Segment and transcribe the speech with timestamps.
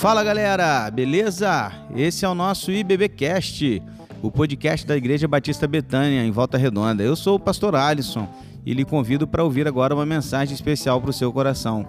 [0.00, 1.70] Fala galera, beleza?
[1.94, 3.82] Esse é o nosso IBBcast,
[4.22, 7.02] o podcast da Igreja Batista Betânia, em Volta Redonda.
[7.02, 8.26] Eu sou o pastor Alisson
[8.64, 11.86] e lhe convido para ouvir agora uma mensagem especial para o seu coração.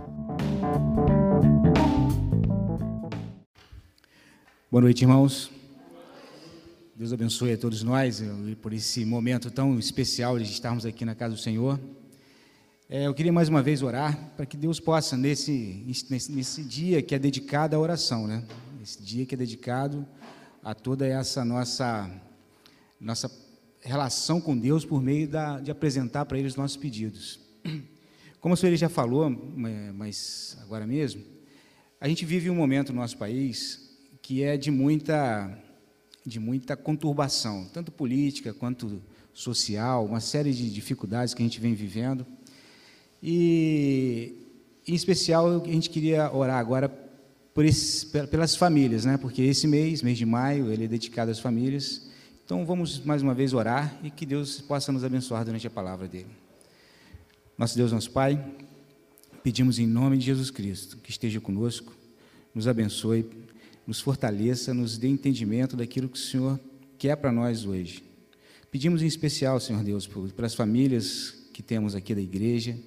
[4.70, 5.50] Boa noite, irmãos.
[6.94, 8.22] Deus abençoe a todos nós
[8.62, 11.80] por esse momento tão especial de estarmos aqui na casa do Senhor.
[12.94, 17.02] É, eu queria mais uma vez orar para que Deus possa, nesse, nesse, nesse, dia
[17.02, 18.44] que é dedicado à oração, né?
[18.84, 20.06] Esse dia que é dedicado
[20.62, 22.12] a toda essa nossa,
[23.00, 23.32] nossa
[23.80, 27.40] relação com Deus por meio da, de apresentar para Ele os nossos pedidos.
[28.42, 29.30] Como a senhora já falou,
[29.96, 31.24] mas agora mesmo,
[31.98, 33.90] a gente vive um momento no nosso país
[34.22, 35.58] que é de muita
[36.26, 39.02] de muita conturbação, tanto política quanto
[39.34, 42.28] social, uma série de dificuldades que a gente vem vivendo.
[43.22, 44.34] E,
[44.88, 46.90] em especial, a gente queria orar agora
[48.30, 49.18] pelas famílias, né?
[49.18, 52.10] porque esse mês, mês de maio, ele é dedicado às famílias.
[52.46, 56.08] Então, vamos mais uma vez orar e que Deus possa nos abençoar durante a palavra
[56.08, 56.32] dele.
[57.58, 58.44] Nosso Deus, nosso Pai,
[59.44, 61.94] pedimos em nome de Jesus Cristo que esteja conosco,
[62.56, 63.26] nos abençoe
[63.86, 66.60] nos fortaleça, nos dê entendimento daquilo que o Senhor
[66.98, 68.04] quer para nós hoje.
[68.70, 72.78] Pedimos em especial, Senhor Deus, pelas famílias que temos aqui da igreja,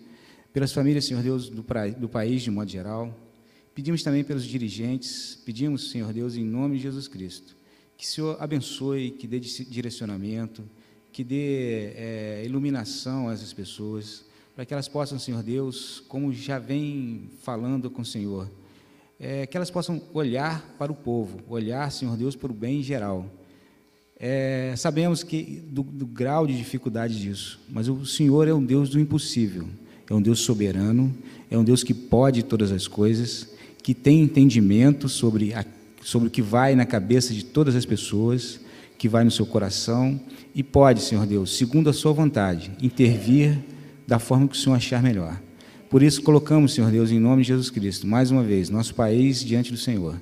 [0.55, 1.65] pelas famílias, Senhor Deus, do,
[1.99, 3.13] do país de modo geral.
[3.75, 7.57] Pedimos também pelos dirigentes, pedimos, Senhor Deus, em nome de Jesus Cristo,
[7.97, 10.63] que o Senhor abençoe, que dê direcionamento,
[11.11, 16.61] que dê é, iluminação a essas pessoas, para que elas possam, Senhor Deus, como já
[16.61, 18.49] vem falando com o Senhor,
[19.19, 23.29] é, que elas possam olhar para o povo, olhar, Senhor Deus, para o bem geral.
[24.17, 28.89] É, sabemos que do, do, grau de dificuldade disso, mas o Senhor é um Deus
[28.89, 29.69] do impossível,
[30.15, 31.15] é um Deus soberano,
[31.51, 33.49] é um Deus que pode todas as coisas,
[33.83, 35.65] que tem entendimento sobre, a,
[36.03, 38.61] sobre o que vai na cabeça de todas as pessoas,
[38.97, 40.19] que vai no seu coração
[40.55, 43.59] e pode, Senhor Deus, segundo a Sua vontade, intervir
[44.07, 45.41] da forma que o Senhor achar melhor.
[45.91, 49.45] Por isso, colocamos, Senhor Deus, em nome de Jesus Cristo, mais uma vez, nosso país
[49.45, 50.21] diante do Senhor.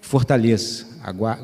[0.00, 0.86] Fortaleça,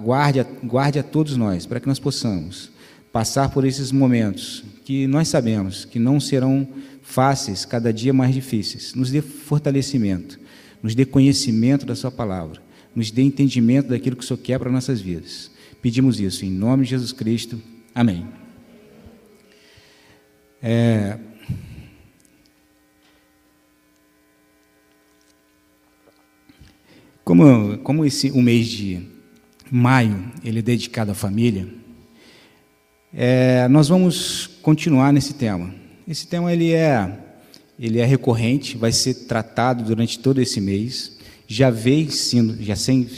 [0.03, 2.71] guarde, guarde a todos nós, para que nós possamos
[3.13, 6.69] passar por esses momentos que nós sabemos que não serão
[7.05, 8.95] fáceis, cada dia mais difíceis.
[8.95, 10.41] Nos dê fortalecimento,
[10.83, 12.61] nos dê conhecimento da Sua palavra,
[12.97, 15.53] nos dê entendimento daquilo que o Senhor quer para nossas vidas.
[15.81, 17.61] Pedimos isso em nome de Jesus Cristo.
[17.95, 18.27] Amém.
[20.61, 21.19] É,
[27.25, 29.01] Como, como esse, o mês de
[29.71, 31.67] maio ele é dedicado à família,
[33.15, 35.75] é, nós vamos continuar nesse tema.
[36.07, 37.19] Esse tema ele é,
[37.81, 41.13] ele é recorrente, vai ser tratado durante todo esse mês,
[41.49, 43.09] já vem sendo, já sem,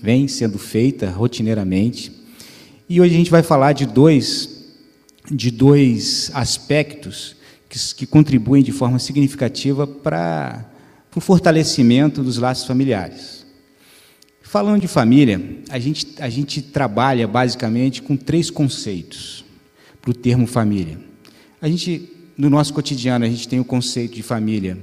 [0.00, 2.12] vem sendo feita rotineiramente.
[2.88, 4.66] E hoje a gente vai falar de dois,
[5.28, 7.34] de dois aspectos
[7.68, 10.64] que, que contribuem de forma significativa para
[11.14, 13.44] o fortalecimento dos laços familiares.
[14.42, 19.44] Falando de família, a gente, a gente trabalha basicamente com três conceitos
[20.00, 20.98] para o termo família.
[21.60, 24.78] A gente, no nosso cotidiano, a gente tem o conceito de família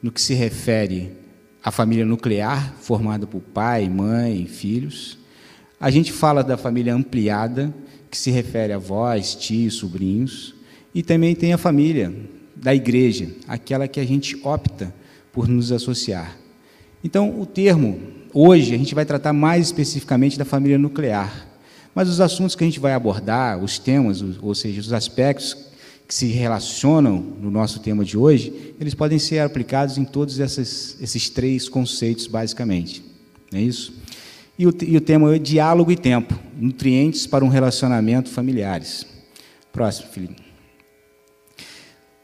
[0.00, 1.12] no que se refere
[1.62, 5.18] à família nuclear, formada por pai, mãe, filhos.
[5.78, 7.74] A gente fala da família ampliada,
[8.10, 10.54] que se refere a avós, tios, sobrinhos.
[10.94, 12.14] E também tem a família
[12.56, 14.94] da igreja, aquela que a gente opta
[15.32, 16.36] por nos associar.
[17.02, 21.46] Então, o termo Hoje a gente vai tratar mais especificamente da família nuclear,
[21.94, 25.52] mas os assuntos que a gente vai abordar, os temas, ou seja, os aspectos
[26.12, 30.94] que se relacionam no nosso tema de hoje, eles podem ser aplicados em todos esses,
[31.00, 33.02] esses três conceitos, basicamente.
[33.50, 33.94] Não é isso?
[34.58, 39.06] E o, e o tema é diálogo e tempo, nutrientes para um relacionamento familiares.
[39.72, 40.42] Próximo, Felipe.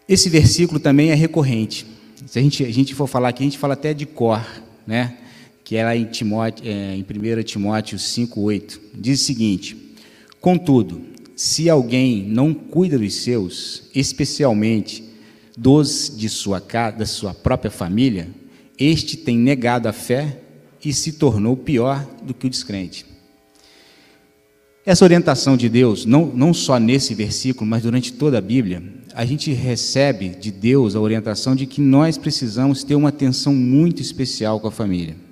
[0.06, 1.86] Esse versículo também é recorrente.
[2.26, 4.44] Se a gente, a gente for falar aqui, a gente fala até de cor,
[4.86, 5.16] né?
[5.64, 8.80] que é lá em, Timóteo, é, em 1 Timóteo 5,8.
[8.94, 9.94] Diz o seguinte:
[10.42, 11.00] Contudo,
[11.38, 15.04] se alguém não cuida dos seus, especialmente
[15.56, 18.28] dos de sua casa, da sua própria família,
[18.76, 20.40] este tem negado a fé
[20.84, 23.06] e se tornou pior do que o descrente.
[24.84, 28.82] Essa orientação de Deus, não, não só nesse versículo, mas durante toda a Bíblia,
[29.14, 34.02] a gente recebe de Deus a orientação de que nós precisamos ter uma atenção muito
[34.02, 35.28] especial com a família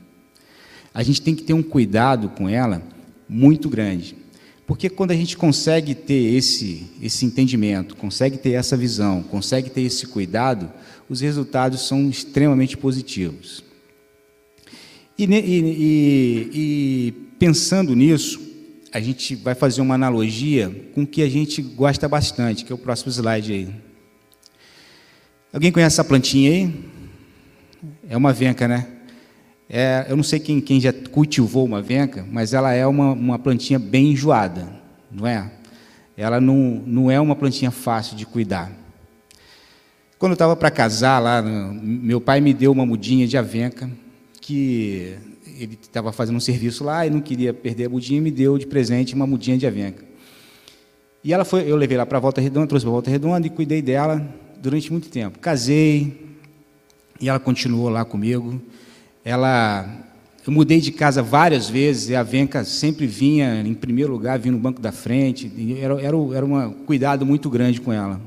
[0.97, 2.81] a gente tem que ter um cuidado com ela
[3.29, 4.17] muito grande.
[4.67, 9.83] Porque quando a gente consegue ter esse, esse entendimento, consegue ter essa visão, consegue ter
[9.83, 10.73] esse cuidado,
[11.09, 13.63] os resultados são extremamente positivos.
[15.17, 18.41] E, e, e, e pensando nisso,
[18.93, 22.75] a gente vai fazer uma analogia com o que a gente gosta bastante, que é
[22.75, 23.69] o próximo slide aí.
[25.53, 26.75] Alguém conhece essa plantinha aí?
[28.09, 28.96] É uma venca, né?
[29.69, 33.39] É, eu não sei quem, quem, já cultivou uma venca, mas ela é uma, uma
[33.39, 34.69] plantinha bem enjoada,
[35.11, 35.51] não é?
[36.17, 38.73] Ela não, não é uma plantinha fácil de cuidar.
[40.19, 43.91] Quando eu estava para casar lá, meu pai me deu uma mudinha de avenca,
[44.41, 45.15] que
[45.59, 48.67] ele estava fazendo um serviço lá e não queria perder a mudinha, me deu de
[48.67, 50.05] presente uma mudinha de avenca.
[51.23, 53.47] E ela foi, eu levei lá para a Volta Redonda, trouxe para a Volta Redonda
[53.47, 54.27] e cuidei dela
[54.63, 55.39] durante muito tempo.
[55.39, 56.37] Casei
[57.21, 58.61] e ela continuou lá comigo.
[59.27, 59.85] Ela,
[60.47, 64.53] eu mudei de casa várias vezes e a Venca sempre vinha em primeiro lugar, vinha
[64.53, 65.51] no banco da frente.
[65.81, 68.21] Era, era, era um cuidado muito grande com ela.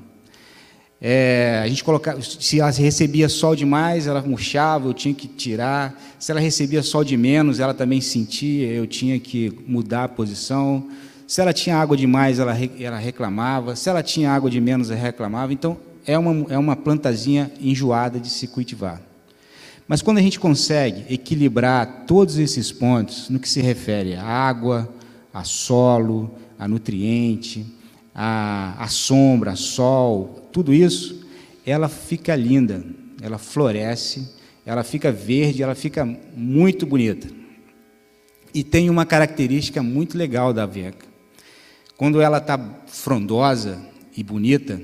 [1.00, 5.98] É, a gente colocava, se ela recebia sol demais, ela murchava, eu tinha que tirar.
[6.20, 10.86] Se ela recebia sol de menos, ela também sentia, eu tinha que mudar a posição.
[11.26, 13.74] Se ela tinha água demais, ela, ela reclamava.
[13.74, 15.54] Se ela tinha água de menos, ela reclamava.
[15.54, 19.09] Então, é uma, é uma plantazinha enjoada de se cultivar.
[19.90, 24.88] Mas quando a gente consegue equilibrar todos esses pontos no que se refere à água,
[25.34, 27.66] a solo, a nutriente,
[28.14, 31.28] a, a sombra, a sol, tudo isso,
[31.66, 32.86] ela fica linda,
[33.20, 34.30] ela floresce,
[34.64, 36.06] ela fica verde, ela fica
[36.36, 37.28] muito bonita.
[38.54, 41.08] E tem uma característica muito legal da aveca.
[41.98, 43.80] Quando ela está frondosa
[44.16, 44.80] e bonita,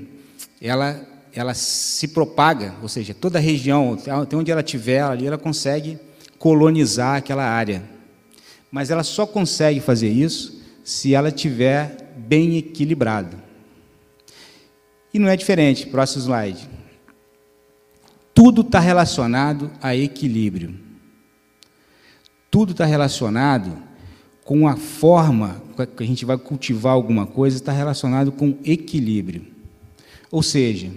[0.60, 1.00] ela,
[1.36, 5.98] ela se propaga, ou seja, toda a região, até onde ela estiver, ali ela consegue
[6.38, 7.82] colonizar aquela área.
[8.70, 13.36] Mas ela só consegue fazer isso se ela estiver bem equilibrada.
[15.12, 16.68] E não é diferente, próximo slide.
[18.32, 20.74] Tudo está relacionado a equilíbrio.
[22.50, 23.76] Tudo está relacionado
[24.42, 25.60] com a forma
[25.96, 29.46] que a gente vai cultivar alguma coisa, está relacionado com equilíbrio.
[30.30, 30.90] Ou seja,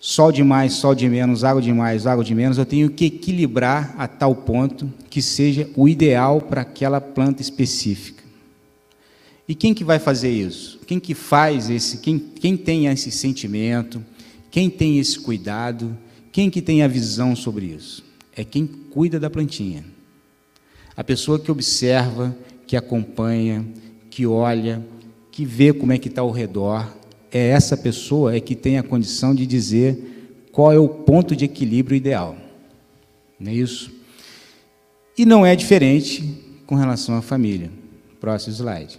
[0.00, 3.06] sol de mais, sol de menos, água de mais, água de menos, eu tenho que
[3.06, 8.22] equilibrar a tal ponto que seja o ideal para aquela planta específica.
[9.48, 10.78] E quem que vai fazer isso?
[10.86, 14.04] Quem que faz esse, quem, quem tem esse sentimento,
[14.50, 15.96] quem tem esse cuidado,
[16.30, 18.04] quem que tem a visão sobre isso?
[18.36, 19.84] É quem cuida da plantinha.
[20.96, 22.36] A pessoa que observa,
[22.66, 23.64] que acompanha,
[24.10, 24.84] que olha,
[25.32, 26.86] que vê como é que está ao redor,
[27.30, 31.44] é essa pessoa é que tem a condição de dizer qual é o ponto de
[31.44, 32.36] equilíbrio ideal.
[33.38, 33.92] Não é isso?
[35.16, 36.24] E não é diferente
[36.66, 37.70] com relação à família.
[38.20, 38.98] Próximo slide.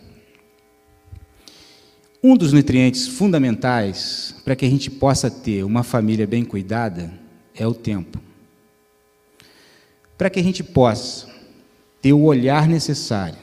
[2.22, 7.12] Um dos nutrientes fundamentais para que a gente possa ter uma família bem cuidada
[7.56, 8.20] é o tempo.
[10.18, 11.28] Para que a gente possa
[12.02, 13.38] ter o olhar necessário,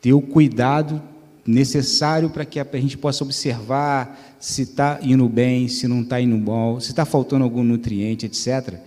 [0.00, 1.02] ter o cuidado
[1.46, 6.36] necessário para que a gente possa observar se está indo bem, se não está indo
[6.36, 8.78] bom, se está faltando algum nutriente, etc.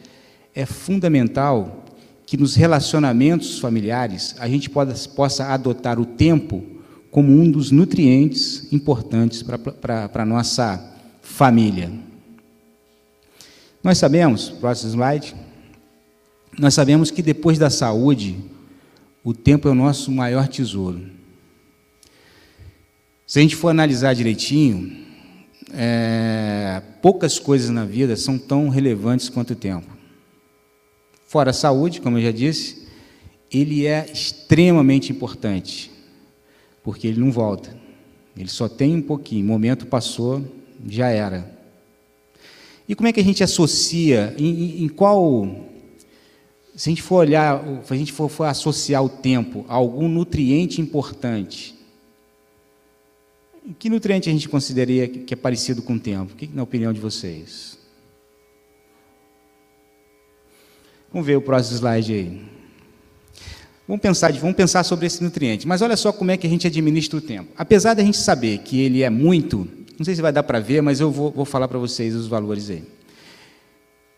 [0.54, 1.84] É fundamental
[2.25, 6.63] que nos relacionamentos familiares a gente possa adotar o tempo
[7.12, 11.92] como um dos nutrientes importantes para a nossa família.
[13.84, 15.36] Nós sabemos, próximo slide,
[16.57, 18.38] nós sabemos que depois da saúde,
[19.24, 21.15] o tempo é o nosso maior tesouro.
[23.26, 25.06] Se a gente for analisar direitinho,
[25.74, 29.88] é, poucas coisas na vida são tão relevantes quanto o tempo.
[31.26, 32.88] Fora a saúde, como eu já disse,
[33.52, 35.92] ele é extremamente importante
[36.86, 37.76] porque ele não volta.
[38.38, 40.46] Ele só tem um pouquinho, o momento passou,
[40.88, 41.52] já era.
[42.88, 45.66] E como é que a gente associa, em, em qual.
[46.76, 50.08] Se a gente for olhar, se a gente for, for associar o tempo a algum
[50.08, 51.75] nutriente importante,
[53.74, 56.34] que nutriente a gente consideraria que é parecido com o tempo?
[56.34, 57.78] O que, na opinião de vocês?
[61.12, 62.42] Vamos ver o próximo slide aí.
[63.88, 65.68] Vamos pensar, vamos pensar sobre esse nutriente.
[65.68, 67.52] Mas olha só como é que a gente administra o tempo.
[67.57, 69.68] Apesar da gente saber que ele é muito,
[69.98, 72.28] não sei se vai dar para ver, mas eu vou, vou falar para vocês os
[72.28, 72.84] valores aí.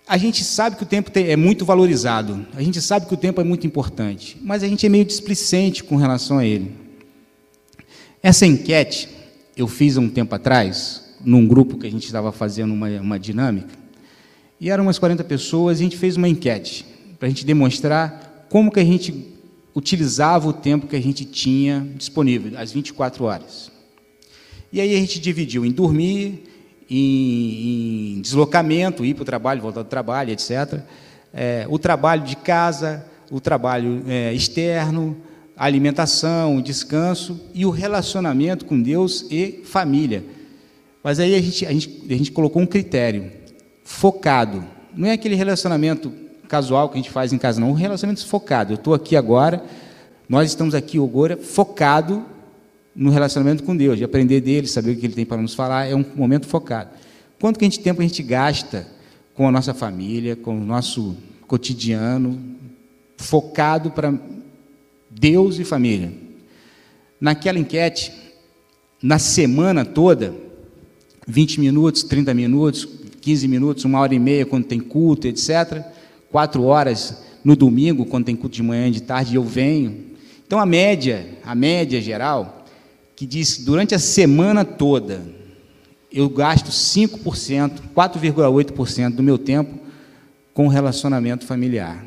[0.08, 3.42] A gente sabe que o tempo é muito valorizado, a gente sabe que o tempo
[3.42, 6.72] é muito importante, mas a gente é meio displicente com relação a ele.
[8.24, 9.17] Essa enquete
[9.58, 13.74] eu fiz um tempo atrás, num grupo que a gente estava fazendo uma, uma dinâmica,
[14.62, 16.86] e eram umas 40 pessoas, e a gente fez uma enquete
[17.18, 19.36] para a gente demonstrar como que a gente
[19.76, 23.72] utilizava o tempo que a gente tinha disponível, as 24 horas.
[24.72, 26.44] E aí a gente dividiu em dormir,
[26.90, 30.82] em, em deslocamento, ir para o trabalho, voltar do trabalho, etc.
[31.34, 35.18] É, o trabalho de casa, o trabalho é, externo,
[35.58, 40.24] a alimentação, o descanso e o relacionamento com Deus e família.
[41.04, 43.32] Mas aí a gente, a gente, a gente colocou um critério
[43.84, 44.64] focado.
[44.96, 46.14] Não é aquele relacionamento
[46.48, 47.72] casual que a gente faz em casa, não.
[47.72, 48.74] Um relacionamento focado.
[48.74, 49.64] Eu estou aqui agora,
[50.30, 52.24] nós estamos aqui agora focado
[52.96, 55.86] no relacionamento com Deus, de aprender dele, saber o que ele tem para nos falar.
[55.86, 56.90] É um momento focado.
[57.40, 58.88] Quanto que a gente, tempo a gente gasta
[59.34, 61.16] com a nossa família, com o nosso
[61.48, 62.40] cotidiano,
[63.18, 64.14] focado para
[65.20, 66.14] Deus e família?
[67.20, 68.14] Naquela enquete,
[69.02, 70.34] na semana toda,
[71.28, 72.88] 20 minutos, 30 minutos,
[73.22, 75.84] 15 minutos, uma hora e meia quando tem culto, etc.
[76.32, 80.06] Quatro horas no domingo, quando tem culto de manhã e de tarde, eu venho.
[80.46, 82.66] Então a média, a média geral,
[83.16, 85.22] que diz que durante a semana toda
[86.12, 89.80] eu gasto 5%, 4,8% do meu tempo
[90.54, 92.06] com relacionamento familiar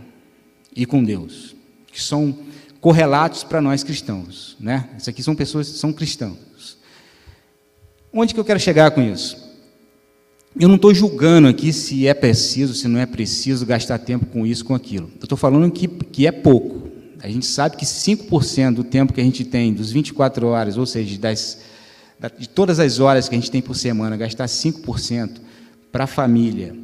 [0.75, 1.55] e com Deus,
[1.93, 2.37] que são
[2.81, 4.89] correlatos para nós cristãos, né?
[4.99, 6.79] Isso aqui são pessoas que são cristãos.
[8.13, 9.51] Onde que eu quero chegar com isso?
[10.59, 14.45] Eu não estou julgando aqui se é preciso, se não é preciso gastar tempo com
[14.47, 15.09] isso, com aquilo.
[15.21, 16.91] Eu estou falando que, que é pouco.
[17.23, 20.87] A gente sabe que 5% do tempo que a gente tem, dos 24 horas, ou
[20.87, 21.61] seja, das,
[22.39, 25.37] de todas as horas que a gente tem por semana, gastar 5%
[25.93, 26.75] para a família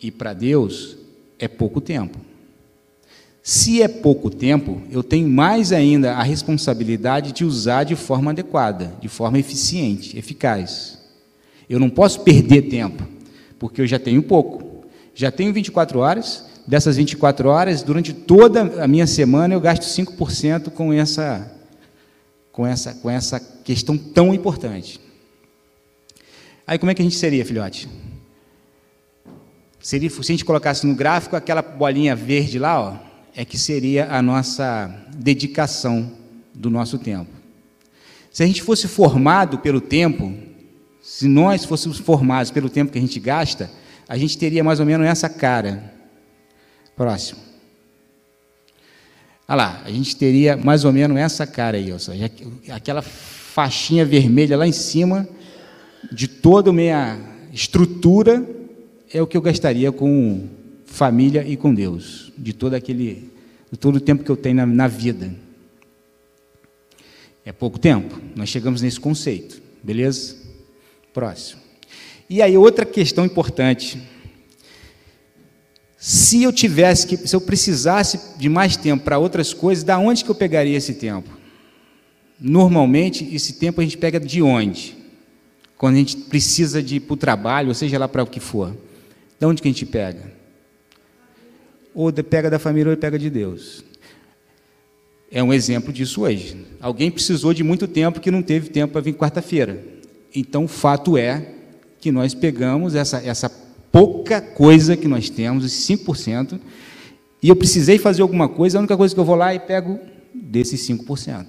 [0.00, 0.96] e para Deus,
[1.38, 2.18] é pouco tempo.
[3.42, 8.92] Se é pouco tempo, eu tenho mais ainda a responsabilidade de usar de forma adequada,
[9.00, 10.98] de forma eficiente, eficaz.
[11.68, 13.06] Eu não posso perder tempo,
[13.58, 14.84] porque eu já tenho pouco.
[15.14, 20.70] Já tenho 24 horas, dessas 24 horas, durante toda a minha semana eu gasto 5%
[20.70, 21.58] com essa
[22.52, 25.00] com essa com essa questão tão importante.
[26.66, 27.88] Aí como é que a gente seria, filhote?
[29.80, 34.12] Seria, se a gente colocasse no gráfico aquela bolinha verde lá, ó, é que seria
[34.12, 36.10] a nossa dedicação
[36.54, 37.30] do nosso tempo.
[38.30, 40.32] Se a gente fosse formado pelo tempo,
[41.02, 43.70] se nós fôssemos formados pelo tempo que a gente gasta,
[44.08, 45.92] a gente teria mais ou menos essa cara.
[46.96, 47.40] Próximo.
[49.48, 52.30] Olha lá, a gente teria mais ou menos essa cara aí, ou seja,
[52.70, 55.28] aquela faixinha vermelha lá em cima,
[56.12, 57.18] de toda a minha
[57.52, 58.46] estrutura,
[59.12, 60.48] é o que eu gastaria com
[60.90, 63.30] família e com Deus, de todo aquele,
[63.70, 65.32] de todo o tempo que eu tenho na, na vida.
[67.44, 68.20] É pouco tempo.
[68.34, 70.36] Nós chegamos nesse conceito, beleza?
[71.14, 71.60] Próximo.
[72.28, 74.02] E aí outra questão importante.
[75.96, 80.24] Se eu tivesse que, se eu precisasse de mais tempo para outras coisas, da onde
[80.24, 81.30] que eu pegaria esse tempo?
[82.38, 84.96] Normalmente esse tempo a gente pega de onde?
[85.78, 88.40] Quando a gente precisa de ir para o trabalho, ou seja lá para o que
[88.40, 88.76] for.
[89.38, 90.39] De onde que a gente pega?
[91.94, 93.84] Ou pega da família ou pega de Deus.
[95.30, 96.56] É um exemplo disso hoje.
[96.80, 99.82] Alguém precisou de muito tempo que não teve tempo para vir quarta-feira.
[100.34, 101.54] Então, o fato é
[102.00, 103.48] que nós pegamos essa, essa
[103.92, 106.58] pouca coisa que nós temos, esses 5%,
[107.42, 109.98] e eu precisei fazer alguma coisa, a única coisa que eu vou lá e pego
[110.34, 111.46] desses 5%.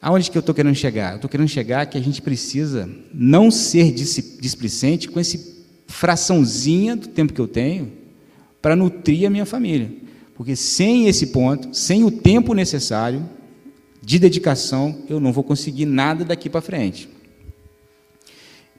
[0.00, 1.12] Aonde que eu estou querendo chegar?
[1.12, 7.08] Eu estou querendo chegar que a gente precisa não ser displicente com esse fraçãozinha do
[7.08, 7.92] tempo que eu tenho,
[8.62, 9.90] para nutrir a minha família.
[10.36, 13.28] Porque sem esse ponto, sem o tempo necessário
[14.00, 17.08] de dedicação, eu não vou conseguir nada daqui para frente.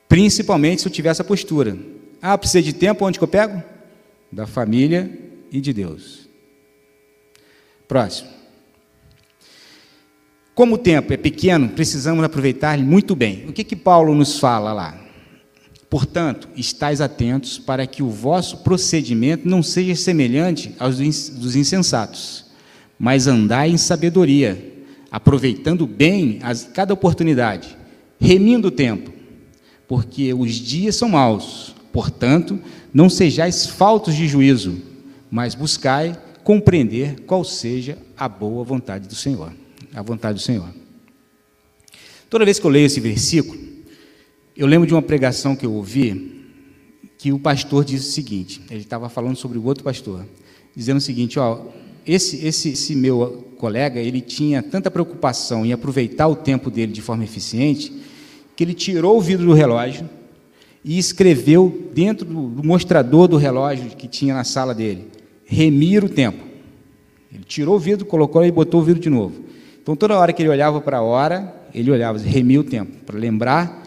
[0.08, 1.78] Principalmente se eu tiver essa postura.
[2.22, 3.62] Ah, precisa de tempo, onde que eu pego?
[4.32, 5.12] Da família
[5.52, 6.28] e de Deus.
[7.88, 8.30] Próximo.
[10.56, 13.46] Como o tempo é pequeno, precisamos aproveitar muito bem.
[13.48, 15.03] O que que Paulo nos fala lá?
[15.94, 22.46] Portanto, estais atentos para que o vosso procedimento não seja semelhante aos dos insensatos,
[22.98, 24.74] mas andai em sabedoria,
[25.12, 27.78] aproveitando bem as, cada oportunidade,
[28.20, 29.14] remindo o tempo,
[29.88, 31.76] porque os dias são maus.
[31.92, 32.60] Portanto,
[32.92, 34.82] não sejais faltos de juízo,
[35.30, 39.54] mas buscai compreender qual seja a boa vontade do Senhor.
[39.94, 40.70] A vontade do Senhor.
[42.32, 43.73] Toda vez que eu leio esse versículo,
[44.56, 46.44] eu lembro de uma pregação que eu ouvi,
[47.18, 50.26] que o pastor disse o seguinte: ele estava falando sobre o outro pastor,
[50.76, 51.60] dizendo o seguinte: ó,
[52.06, 57.02] esse, esse, esse meu colega, ele tinha tanta preocupação em aproveitar o tempo dele de
[57.02, 57.94] forma eficiente,
[58.56, 60.08] que ele tirou o vidro do relógio
[60.84, 65.08] e escreveu dentro do, do mostrador do relógio que tinha na sala dele:
[65.46, 66.44] remir o tempo.
[67.34, 69.44] Ele tirou o vidro, colocou e botou o vidro de novo.
[69.82, 73.18] Então, toda hora que ele olhava para a hora, ele olhava, remia o tempo, para
[73.18, 73.83] lembrar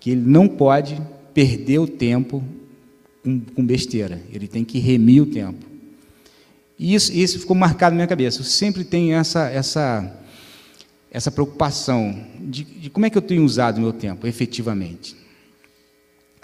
[0.00, 1.00] que ele não pode
[1.34, 2.42] perder o tempo
[3.54, 5.66] com, besteira, ele tem que remir o tempo.
[6.78, 8.40] E isso, isso ficou marcado na minha cabeça.
[8.40, 10.18] Eu sempre tenho essa, essa,
[11.10, 15.14] essa preocupação de, de como é que eu tenho usado o meu tempo, efetivamente.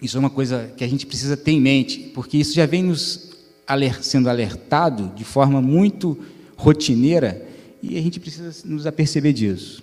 [0.03, 2.83] Isso é uma coisa que a gente precisa ter em mente, porque isso já vem
[2.83, 3.35] nos
[4.03, 6.19] sendo alertado de forma muito
[6.55, 7.47] rotineira
[7.83, 9.83] e a gente precisa nos aperceber disso.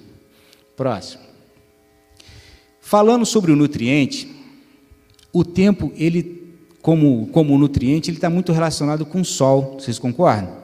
[0.77, 1.33] Próximo.
[2.94, 4.32] Falando sobre o nutriente,
[5.34, 10.56] o tempo, ele, como, como nutriente, ele está muito relacionado com o sol, vocês concordam?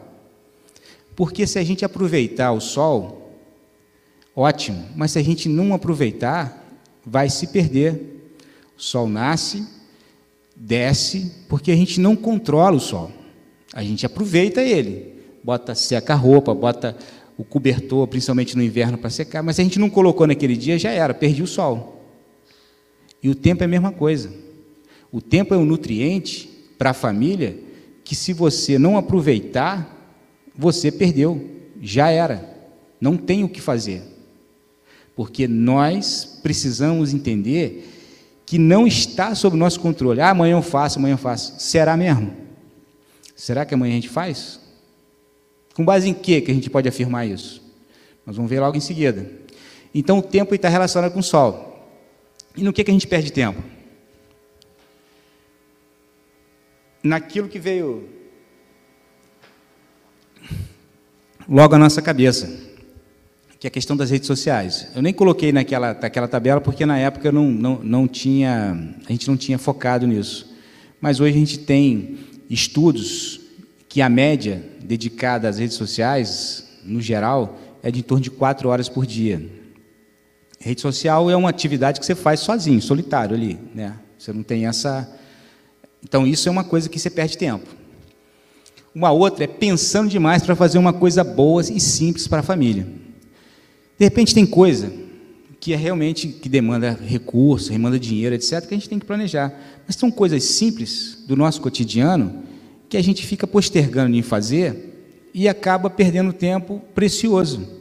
[1.16, 3.36] Porque se a gente aproveitar o sol,
[4.36, 6.64] ótimo, mas se a gente não aproveitar,
[7.04, 8.32] vai se perder
[8.78, 9.66] o sol nasce,
[10.56, 13.12] desce, porque a gente não controla o sol.
[13.74, 16.96] A gente aproveita ele, bota seca a roupa, bota
[17.36, 20.78] o cobertor, principalmente no inverno, para secar, mas se a gente não colocou naquele dia,
[20.78, 21.96] já era, perdi o sol.
[23.22, 24.32] E o tempo é a mesma coisa.
[25.12, 27.58] O tempo é um nutriente para a família
[28.04, 29.96] que, se você não aproveitar,
[30.56, 31.50] você perdeu,
[31.82, 32.58] já era,
[33.00, 34.02] não tem o que fazer.
[35.16, 37.88] Porque nós precisamos entender
[38.46, 40.22] que não está sob nosso controle.
[40.22, 41.56] Ah, amanhã eu faço, amanhã eu faço.
[41.60, 42.34] Será mesmo?
[43.36, 44.60] Será que amanhã a gente faz?
[45.76, 47.62] Com base em que que a gente pode afirmar isso?
[48.26, 49.30] Nós vamos ver logo em seguida.
[49.94, 51.69] Então o tempo está relacionado com o sol.
[52.56, 53.62] E no que, que a gente perde tempo?
[57.02, 58.10] Naquilo que veio
[61.48, 62.70] logo à nossa cabeça
[63.60, 64.88] que é a questão das redes sociais.
[64.96, 69.28] Eu nem coloquei naquela, naquela tabela porque na época não, não, não tinha, a gente
[69.28, 70.56] não tinha focado nisso.
[71.02, 73.42] Mas hoje a gente tem estudos
[73.90, 78.70] que a média dedicada às redes sociais, no geral, é de em torno de quatro
[78.70, 79.46] horas por dia.
[80.60, 83.96] Rede social é uma atividade que você faz sozinho, solitário ali, né?
[84.18, 85.10] Você não tem essa.
[86.04, 87.68] Então isso é uma coisa que você perde tempo.
[88.94, 92.86] Uma outra é pensando demais para fazer uma coisa boa e simples para a família.
[93.98, 94.92] De repente tem coisa
[95.60, 99.54] que é realmente que demanda recurso, demanda dinheiro, etc, que a gente tem que planejar.
[99.86, 102.44] Mas são coisas simples do nosso cotidiano
[102.90, 107.79] que a gente fica postergando em fazer e acaba perdendo tempo precioso.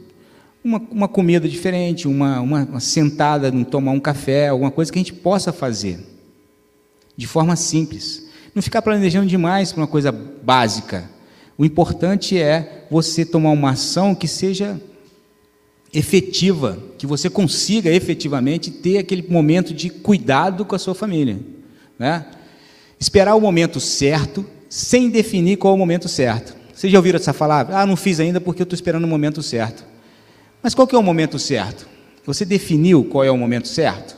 [0.63, 5.01] Uma, uma comida diferente, uma, uma, uma sentada, tomar um café, alguma coisa que a
[5.01, 5.99] gente possa fazer
[7.19, 8.29] de forma simples.
[8.55, 11.09] Não ficar planejando demais para uma coisa básica.
[11.57, 14.79] O importante é você tomar uma ação que seja
[15.93, 21.37] efetiva, que você consiga efetivamente ter aquele momento de cuidado com a sua família.
[21.99, 22.25] Né?
[22.97, 26.55] Esperar o momento certo, sem definir qual é o momento certo.
[26.73, 27.77] Vocês já ouviram essa palavra?
[27.77, 29.83] Ah, não fiz ainda porque eu estou esperando o momento certo.
[30.61, 31.87] Mas qual que é o momento certo?
[32.25, 34.17] Você definiu qual é o momento certo?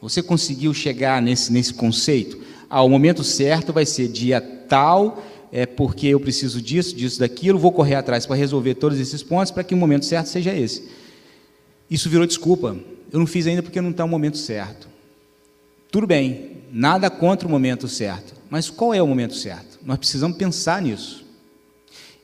[0.00, 2.38] Você conseguiu chegar nesse, nesse conceito?
[2.70, 7.58] Ah, o momento certo vai ser dia tal, é porque eu preciso disso, disso, daquilo,
[7.58, 10.88] vou correr atrás para resolver todos esses pontos para que o momento certo seja esse.
[11.90, 12.76] Isso virou desculpa.
[13.10, 14.86] Eu não fiz ainda porque não está o momento certo.
[15.90, 19.78] Tudo bem, nada contra o momento certo, mas qual é o momento certo?
[19.82, 21.24] Nós precisamos pensar nisso.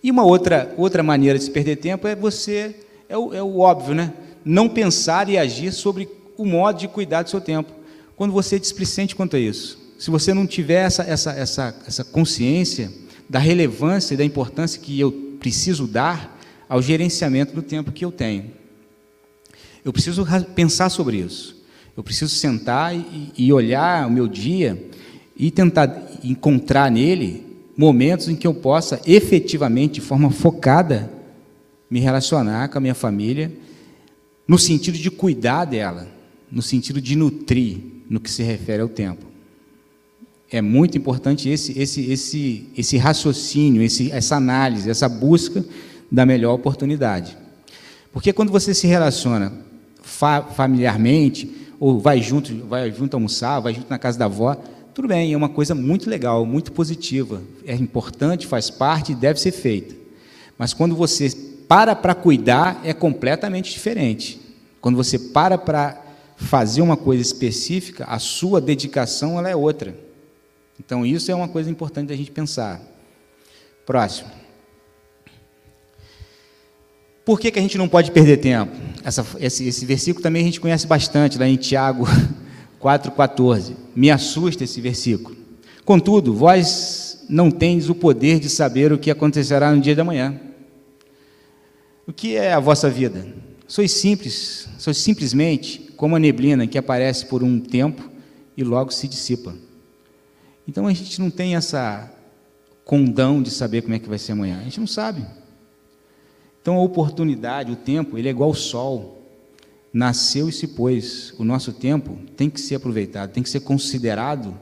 [0.03, 2.77] E uma outra, outra maneira de se perder tempo é você,
[3.08, 4.12] é o, é o óbvio, né?
[4.44, 7.72] Não pensar e agir sobre o modo de cuidar do seu tempo.
[8.16, 12.04] Quando você é displicente quanto a isso, se você não tiver essa, essa, essa, essa
[12.04, 12.90] consciência
[13.28, 16.38] da relevância e da importância que eu preciso dar
[16.68, 18.50] ao gerenciamento do tempo que eu tenho.
[19.84, 21.62] Eu preciso pensar sobre isso.
[21.96, 24.90] Eu preciso sentar e, e olhar o meu dia
[25.36, 27.44] e tentar encontrar nele
[27.76, 31.10] momentos em que eu possa efetivamente, de forma focada,
[31.90, 33.53] me relacionar com a minha família,
[34.47, 36.09] no sentido de cuidar dela,
[36.51, 39.27] no sentido de nutrir, no que se refere ao tempo.
[40.51, 45.64] É muito importante esse, esse, esse, esse raciocínio, esse, essa análise, essa busca
[46.11, 47.37] da melhor oportunidade.
[48.12, 49.53] Porque quando você se relaciona
[50.01, 54.55] fa familiarmente, ou vai junto, vai junto almoçar, vai junto na casa da avó,
[54.94, 59.40] tudo bem, é uma coisa muito legal, muito positiva, é importante, faz parte e deve
[59.40, 59.94] ser feita.
[60.57, 61.29] Mas quando você
[61.68, 64.40] para para cuidar, é completamente diferente.
[64.81, 66.03] Quando você para para
[66.37, 69.96] fazer uma coisa específica, a sua dedicação ela é outra.
[70.79, 72.81] Então isso é uma coisa importante da gente pensar.
[73.87, 74.31] Próximo.
[77.24, 78.72] Por que, que a gente não pode perder tempo?
[79.03, 82.05] Essa, esse, esse versículo também a gente conhece bastante, lá em Tiago
[82.83, 83.74] 4,14.
[83.96, 85.35] Me assusta esse versículo.
[85.85, 90.38] Contudo, vós não tendes o poder de saber o que acontecerá no dia da manhã.
[92.06, 93.26] O que é a vossa vida?
[93.66, 98.10] Sois simples, sois simplesmente como a neblina que aparece por um tempo
[98.56, 99.54] e logo se dissipa.
[100.68, 102.12] Então a gente não tem essa
[102.84, 104.58] condão de saber como é que vai ser amanhã.
[104.60, 105.24] A gente não sabe.
[106.60, 109.22] Então a oportunidade, o tempo, ele é igual ao sol.
[109.92, 111.32] Nasceu e se pôs.
[111.38, 114.58] O nosso tempo tem que ser aproveitado, tem que ser considerado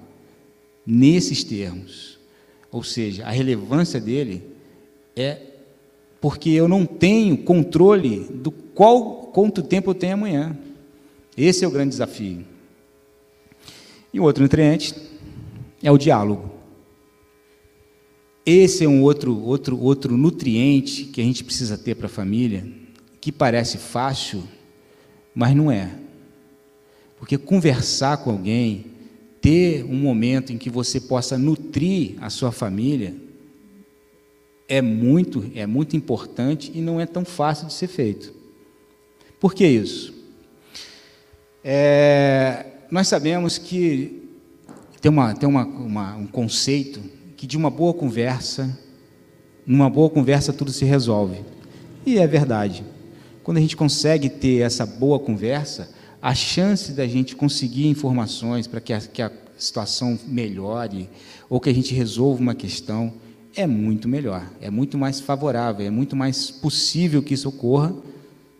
[0.87, 2.19] nesses termos.
[2.71, 4.49] Ou seja, a relevância dele
[5.17, 5.52] é
[6.23, 10.57] porque eu não tenho controle do qual quanto tempo eu tenho amanhã.
[11.37, 12.45] Esse é o grande desafio.
[14.15, 14.95] E o outro nutriente
[15.83, 16.49] é o diálogo.
[18.47, 22.65] Esse é um outro, outro, outro nutriente que a gente precisa ter para a família,
[23.21, 24.45] que parece fácil,
[25.35, 25.91] mas não é.
[27.19, 28.87] Porque conversar com alguém,
[29.41, 33.13] ter um momento em que você possa nutrir a sua família,
[34.69, 38.33] é muito, é muito importante e não é tão fácil de ser feito.
[39.39, 40.15] Por que isso?
[41.65, 44.23] É, nós sabemos que
[45.01, 47.01] tem, uma, tem uma, uma, um conceito
[47.37, 48.79] que de uma boa conversa,
[49.67, 51.41] numa boa conversa tudo se resolve.
[52.07, 52.85] E é verdade.
[53.43, 58.81] Quando a gente consegue ter essa boa conversa, a chance da gente conseguir informações para
[58.81, 61.09] que que a situação melhore
[61.49, 63.13] ou que a gente resolva uma questão
[63.55, 67.95] é muito melhor, é muito mais favorável, é muito mais possível que isso ocorra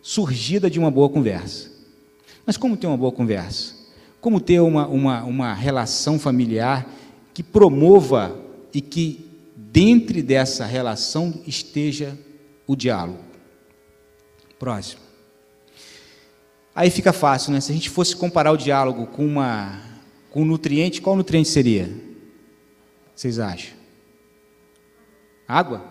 [0.01, 1.71] surgida de uma boa conversa.
[2.45, 3.73] Mas como ter uma boa conversa?
[4.19, 6.87] Como ter uma, uma, uma relação familiar
[7.33, 8.37] que promova
[8.73, 9.25] e que
[9.55, 12.17] dentro dessa relação esteja
[12.67, 13.19] o diálogo.
[14.59, 15.01] Próximo.
[16.75, 17.61] Aí fica fácil, né?
[17.61, 19.79] Se a gente fosse comparar o diálogo com uma
[20.29, 21.91] com um nutriente, qual nutriente seria?
[23.15, 23.82] Vocês acham?
[25.47, 25.83] Água?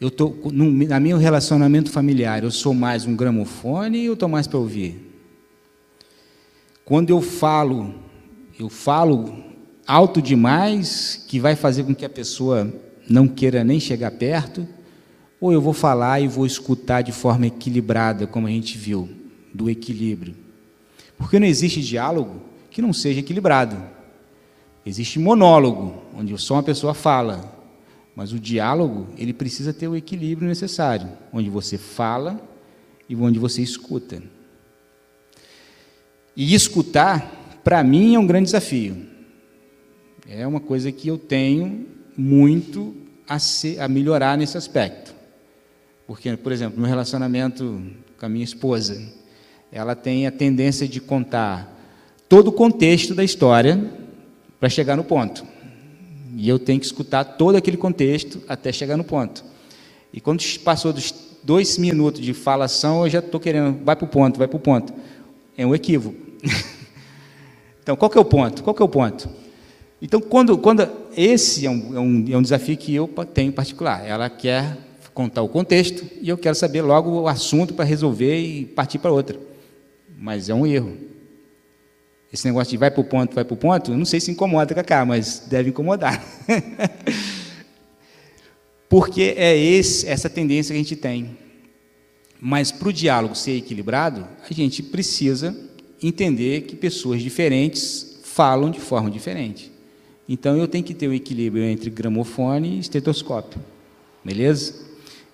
[0.00, 4.28] Eu tô no, na meu relacionamento familiar, eu sou mais um gramofone ou eu estou
[4.28, 5.10] mais para ouvir?
[6.84, 7.94] Quando eu falo,
[8.58, 9.44] eu falo
[9.86, 12.72] alto demais, que vai fazer com que a pessoa
[13.08, 14.66] não queira nem chegar perto,
[15.40, 19.08] ou eu vou falar e vou escutar de forma equilibrada, como a gente viu,
[19.52, 20.34] do equilíbrio.
[21.16, 23.76] Porque não existe diálogo que não seja equilibrado.
[24.84, 27.58] Existe monólogo, onde só uma pessoa fala,
[28.14, 32.40] mas o diálogo, ele precisa ter o equilíbrio necessário, onde você fala
[33.08, 34.22] e onde você escuta.
[36.36, 39.06] E escutar, para mim, é um grande desafio.
[40.28, 42.94] É uma coisa que eu tenho muito
[43.28, 43.36] a,
[43.84, 45.14] a melhorar nesse aspecto.
[46.06, 47.82] Porque, por exemplo, no relacionamento
[48.18, 49.00] com a minha esposa,
[49.70, 51.78] ela tem a tendência de contar
[52.28, 53.99] todo o contexto da história
[54.60, 55.44] para chegar no ponto.
[56.36, 59.42] E eu tenho que escutar todo aquele contexto até chegar no ponto.
[60.12, 64.08] E quando passou dos dois minutos de falação, eu já estou querendo, vai para o
[64.08, 64.92] ponto, vai para o ponto.
[65.56, 66.16] É um equívoco.
[67.82, 68.62] então, qual que é o ponto?
[68.62, 69.28] Qual que é o ponto?
[70.00, 73.52] Então, quando, quando esse é um, é, um, é um desafio que eu tenho em
[73.52, 74.06] particular.
[74.06, 74.76] Ela quer
[75.12, 79.12] contar o contexto e eu quero saber logo o assunto para resolver e partir para
[79.12, 79.38] outra.
[80.18, 81.09] Mas é um erro.
[82.32, 84.74] Esse negócio de vai para o ponto, vai para o ponto, não sei se incomoda
[84.74, 86.22] Cacá, mas deve incomodar.
[88.88, 91.36] Porque é esse, essa tendência que a gente tem.
[92.40, 95.56] Mas para o diálogo ser equilibrado, a gente precisa
[96.02, 99.70] entender que pessoas diferentes falam de forma diferente.
[100.28, 103.60] Então eu tenho que ter o um equilíbrio entre gramofone e estetoscópio.
[104.24, 104.89] Beleza?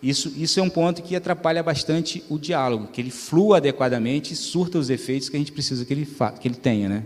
[0.07, 4.37] Isso, isso é um ponto que atrapalha bastante o diálogo, que ele flua adequadamente e
[4.37, 6.09] surta os efeitos que a gente precisa que ele,
[6.40, 6.88] que ele tenha.
[6.88, 7.03] Né?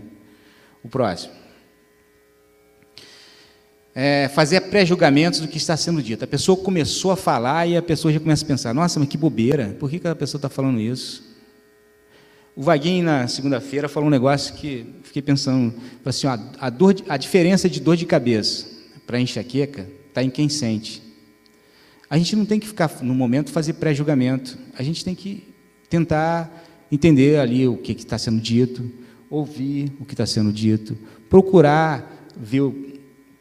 [0.83, 1.33] O próximo.
[3.95, 6.23] É fazer pré-julgamentos do que está sendo dito.
[6.23, 9.17] A pessoa começou a falar e a pessoa já começa a pensar: nossa, mas que
[9.17, 11.23] bobeira, por que, que a pessoa está falando isso?
[12.55, 15.73] O Vaguinho, na segunda-feira, falou um negócio que fiquei pensando,
[16.05, 18.67] assim, ó, a, dor, a diferença de dor de cabeça
[19.07, 21.10] para enxaqueca está em quem sente.
[22.11, 24.57] A gente não tem que ficar, no momento, fazer pré-julgamento.
[24.77, 25.47] A gente tem que
[25.89, 26.51] tentar
[26.91, 28.91] entender ali o que está sendo dito,
[29.29, 30.97] ouvir o que está sendo dito,
[31.29, 32.75] procurar ver o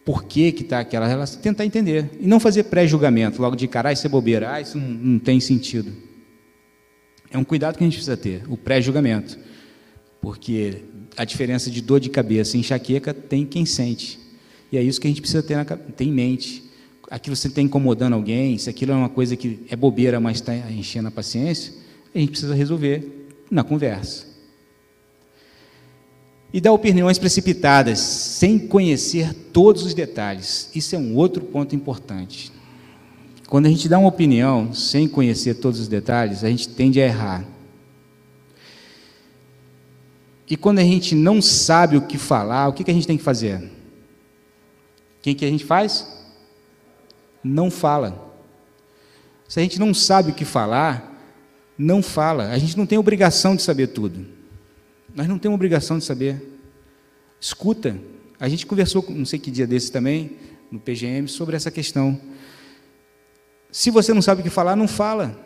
[0.04, 2.11] porquê que está aquela relação, tentar entender.
[2.20, 5.18] E não fazer pré-julgamento, logo de cara, ah, isso é bobeira, ah, isso não, não
[5.18, 5.92] tem sentido.
[7.28, 9.37] É um cuidado que a gente precisa ter, o pré-julgamento.
[10.20, 10.85] Porque
[11.16, 14.16] a diferença de dor de cabeça e enxaqueca tem quem sente.
[14.70, 16.69] E é isso que a gente precisa ter, na, ter em mente.
[17.11, 20.55] Aquilo você está incomodando alguém, se aquilo é uma coisa que é bobeira, mas está
[20.55, 21.75] enchendo a paciência,
[22.14, 24.29] a gente precisa resolver na conversa.
[26.53, 30.70] E dar opiniões precipitadas, sem conhecer todos os detalhes.
[30.75, 32.53] Isso é um outro ponto importante.
[33.49, 37.07] Quando a gente dá uma opinião sem conhecer todos os detalhes, a gente tende a
[37.07, 37.44] errar.
[40.49, 43.23] E quando a gente não sabe o que falar, o que, a gente tem que
[43.23, 43.59] fazer?
[43.59, 46.19] O que, que a gente faz?
[47.42, 48.31] Não fala.
[49.48, 51.11] Se a gente não sabe o que falar,
[51.76, 52.50] não fala.
[52.50, 54.26] A gente não tem obrigação de saber tudo.
[55.14, 56.40] Nós não temos obrigação de saber.
[57.40, 57.96] Escuta.
[58.38, 60.37] A gente conversou, não sei que dia desse também,
[60.70, 62.20] no PGM, sobre essa questão.
[63.72, 65.38] Se você não sabe o que falar, não fala.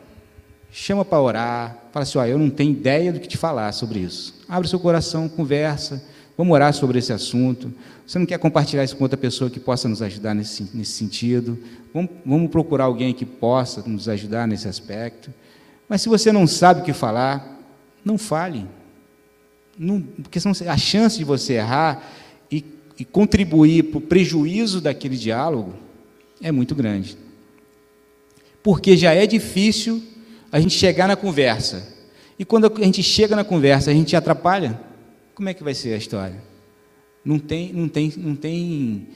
[0.70, 1.78] Chama para orar.
[1.92, 4.42] Fala assim: ó, eu não tenho ideia do que te falar sobre isso.
[4.48, 6.04] Abre seu coração, conversa.
[6.36, 7.72] Vamos orar sobre esse assunto.
[8.06, 11.58] Você não quer compartilhar isso com outra pessoa que possa nos ajudar nesse, nesse sentido?
[11.92, 15.32] Vamos, vamos procurar alguém que possa nos ajudar nesse aspecto.
[15.88, 17.60] Mas se você não sabe o que falar,
[18.04, 18.66] não fale.
[19.78, 22.02] Não, porque senão a chance de você errar
[22.50, 22.64] e,
[22.98, 25.74] e contribuir para o prejuízo daquele diálogo
[26.42, 27.24] é muito grande
[28.64, 30.02] porque já é difícil
[30.50, 31.86] a gente chegar na conversa.
[32.38, 34.80] E quando a gente chega na conversa, a gente atrapalha,
[35.34, 36.40] como é que vai ser a história?
[37.24, 39.08] Não tem, não tem, não tem,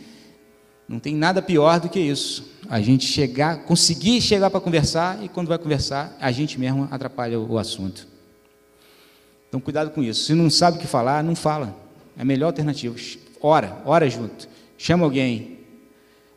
[0.89, 2.57] não tem nada pior do que isso.
[2.69, 7.39] A gente chegar, conseguir chegar para conversar e quando vai conversar, a gente mesmo atrapalha
[7.39, 8.09] o assunto.
[9.49, 10.25] Então cuidado com isso.
[10.25, 11.77] Se não sabe o que falar, não fala.
[12.17, 12.97] É a melhor alternativa.
[13.41, 14.49] Ora, ora junto.
[14.77, 15.59] Chama alguém.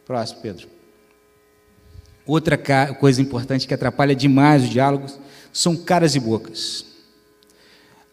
[0.06, 0.68] Próximo, Pedro.
[2.26, 2.58] Outra
[2.96, 5.20] coisa importante que atrapalha demais os diálogos
[5.52, 6.86] são caras e bocas.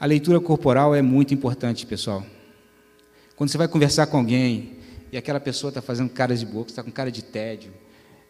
[0.00, 2.24] A leitura corporal é muito importante, pessoal.
[3.34, 4.76] Quando você vai conversar com alguém
[5.10, 7.72] e aquela pessoa está fazendo caras e bocas, está com cara de tédio,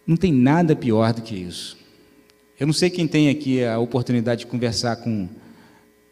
[0.07, 1.77] não tem nada pior do que isso.
[2.59, 5.29] Eu não sei quem tem aqui a oportunidade de conversar com,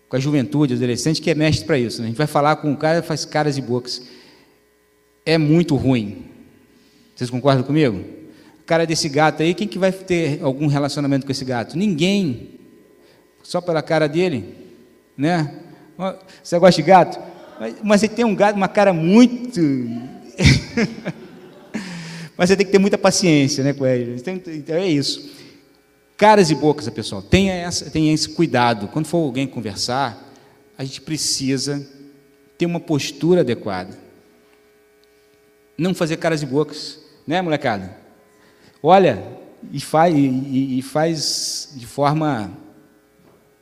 [0.09, 2.01] com a juventude, adolescente, que é mestre para isso.
[2.01, 2.07] Né?
[2.07, 4.03] A gente vai falar com um cara faz caras e bocas.
[5.25, 6.27] É muito ruim.
[7.15, 8.17] Vocês concordam comigo?
[8.67, 11.79] cara desse gato aí, quem que vai ter algum relacionamento com esse gato?
[11.79, 12.51] Ninguém.
[13.43, 14.66] Só pela cara dele,
[15.17, 15.55] né?
[16.43, 17.19] Você gosta de gato?
[17.59, 19.61] Mas, mas ele tem um gato, uma cara muito.
[22.37, 24.23] mas você tem que ter muita paciência, né, com ele.
[24.49, 25.35] Então, é isso.
[26.17, 27.23] Caras e bocas, pessoal.
[27.23, 28.89] Tenha, essa, tenha esse cuidado.
[28.89, 30.23] Quando for alguém conversar,
[30.77, 31.87] a gente precisa
[32.59, 33.97] ter uma postura adequada.
[35.77, 37.97] Não fazer caras e bocas, né, molecada?
[38.83, 39.23] Olha,
[39.73, 42.51] e faz, e, e faz de forma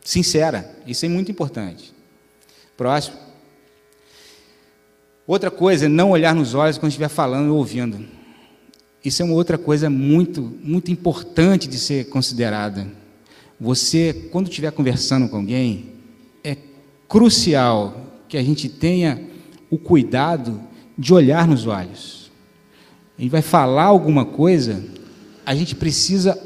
[0.05, 0.71] sincera.
[0.87, 1.93] Isso é muito importante.
[2.77, 3.17] Próximo.
[5.27, 8.07] Outra coisa é não olhar nos olhos quando estiver falando ou ouvindo.
[9.03, 12.87] Isso é uma outra coisa muito, muito importante de ser considerada.
[13.59, 15.93] Você, quando estiver conversando com alguém,
[16.43, 16.57] é
[17.09, 19.23] crucial que a gente tenha
[19.71, 20.61] o cuidado
[20.97, 22.31] de olhar nos olhos.
[23.19, 24.85] Gente vai falar alguma coisa,
[25.47, 26.39] a gente precisa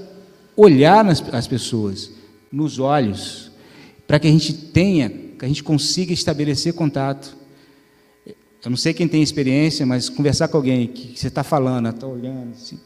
[0.57, 2.11] olhar nas, as pessoas,
[2.53, 3.48] nos olhos,
[4.09, 7.37] para que a gente tenha, que a gente consiga estabelecer contato.
[8.65, 12.07] Eu não sei quem tem experiência, mas conversar com alguém que você está falando, está
[12.07, 12.81] olhando, assim,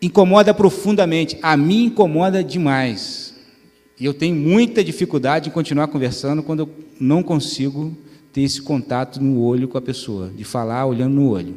[0.00, 1.38] incomoda profundamente.
[1.42, 3.34] A mim incomoda demais.
[3.98, 7.96] E eu tenho muita dificuldade em continuar conversando quando eu não consigo
[8.32, 11.56] ter esse contato no olho com a pessoa, de falar olhando no olho.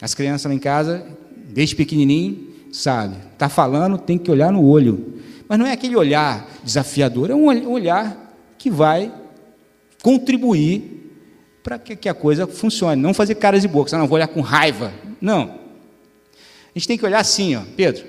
[0.00, 1.06] As crianças lá em casa
[1.48, 3.16] desde pequenininho, sabe?
[3.32, 5.22] Está falando, tem que olhar no olho.
[5.52, 9.12] Mas não é aquele olhar desafiador, é um olhar que vai
[10.02, 11.12] contribuir
[11.62, 13.02] para que, a coisa funcione.
[13.02, 14.94] Não fazer caras e bocas, ah, não vou olhar com raiva.
[15.20, 15.60] Não.
[16.74, 18.02] A gente tem que olhar assim, ó, Pedro.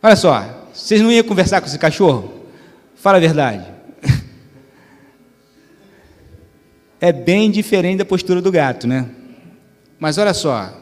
[0.00, 2.46] Olha só, vocês não iam conversar com esse cachorro?
[2.94, 3.66] Fala a verdade.
[7.00, 9.10] É bem diferente da postura do gato, né?
[9.98, 10.72] Mas olha só,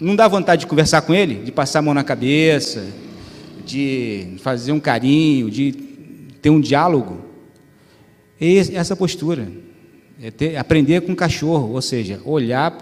[0.00, 2.86] não dá vontade de conversar com ele, de passar a mão na cabeça,
[3.64, 5.72] de fazer um carinho, de
[6.40, 7.24] ter um diálogo?
[8.40, 9.48] É essa postura.
[10.20, 12.76] É ter, aprender com o cachorro, ou seja, olhar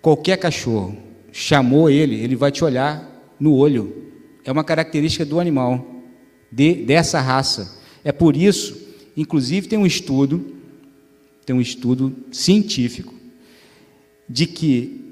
[0.00, 0.96] qualquer cachorro,
[1.32, 4.04] chamou ele, ele vai te olhar no olho.
[4.44, 5.84] É uma característica do animal,
[6.50, 7.80] de, dessa raça.
[8.04, 8.76] É por isso,
[9.16, 10.54] inclusive tem um estudo,
[11.44, 13.14] tem um estudo científico,
[14.28, 15.05] de que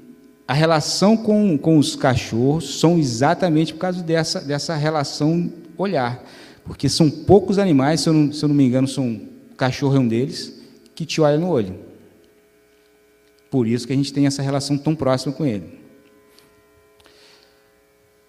[0.47, 6.23] a relação com, com os cachorros são exatamente por causa dessa, dessa relação olhar.
[6.63, 9.21] Porque são poucos animais, se eu não, se eu não me engano, são
[9.57, 10.53] cachorro é um deles,
[10.93, 11.79] que te olha no olho.
[13.49, 15.85] Por isso que a gente tem essa relação tão próxima com ele.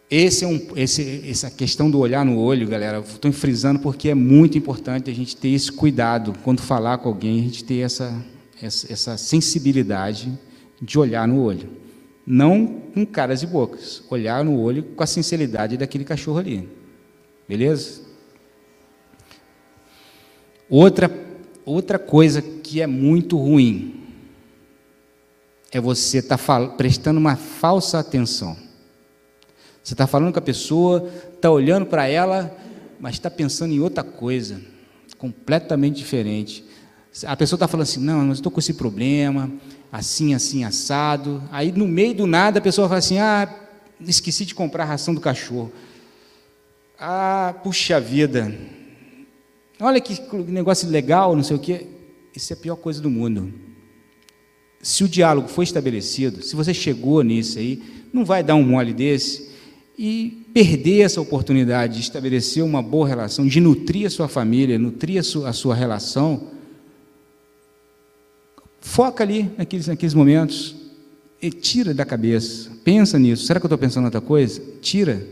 [0.09, 4.15] Esse é um, esse, essa questão do olhar no olho, galera, estou frisando porque é
[4.15, 8.25] muito importante a gente ter esse cuidado quando falar com alguém, a gente ter essa,
[8.63, 10.33] essa, essa sensibilidade
[10.81, 11.86] de olhar no olho.
[12.27, 16.69] Não com caras e bocas, olhar no olho com a sinceridade daquele cachorro ali.
[17.49, 18.03] Beleza?
[20.69, 21.09] Outra,
[21.65, 24.03] outra coisa que é muito ruim
[25.71, 28.57] é você estar tá prestando uma falsa atenção.
[29.83, 32.53] Você está falando com a pessoa, está olhando para ela,
[32.99, 34.61] mas está pensando em outra coisa,
[35.17, 36.65] completamente diferente.
[37.25, 39.51] A pessoa está falando assim, não, mas estou com esse problema,
[39.91, 41.43] assim, assim, assado.
[41.51, 43.49] Aí, no meio do nada, a pessoa fala assim, ah,
[44.01, 45.73] esqueci de comprar a ração do cachorro.
[46.99, 48.55] Ah, puxa vida,
[49.81, 51.87] olha que negócio legal, não sei o quê.
[52.35, 53.53] Isso é a pior coisa do mundo.
[54.83, 58.93] Se o diálogo foi estabelecido, se você chegou nisso aí, não vai dar um mole
[58.93, 59.51] desse
[59.99, 65.19] e perder essa oportunidade de estabelecer uma boa relação, de nutrir a sua família, nutrir
[65.19, 66.56] a sua, a sua relação,
[68.87, 70.77] foca ali naqueles, naqueles momentos
[71.43, 72.71] e tira da cabeça.
[72.85, 73.45] Pensa nisso.
[73.45, 74.63] Será que eu estou pensando em outra coisa?
[74.81, 75.27] Tira,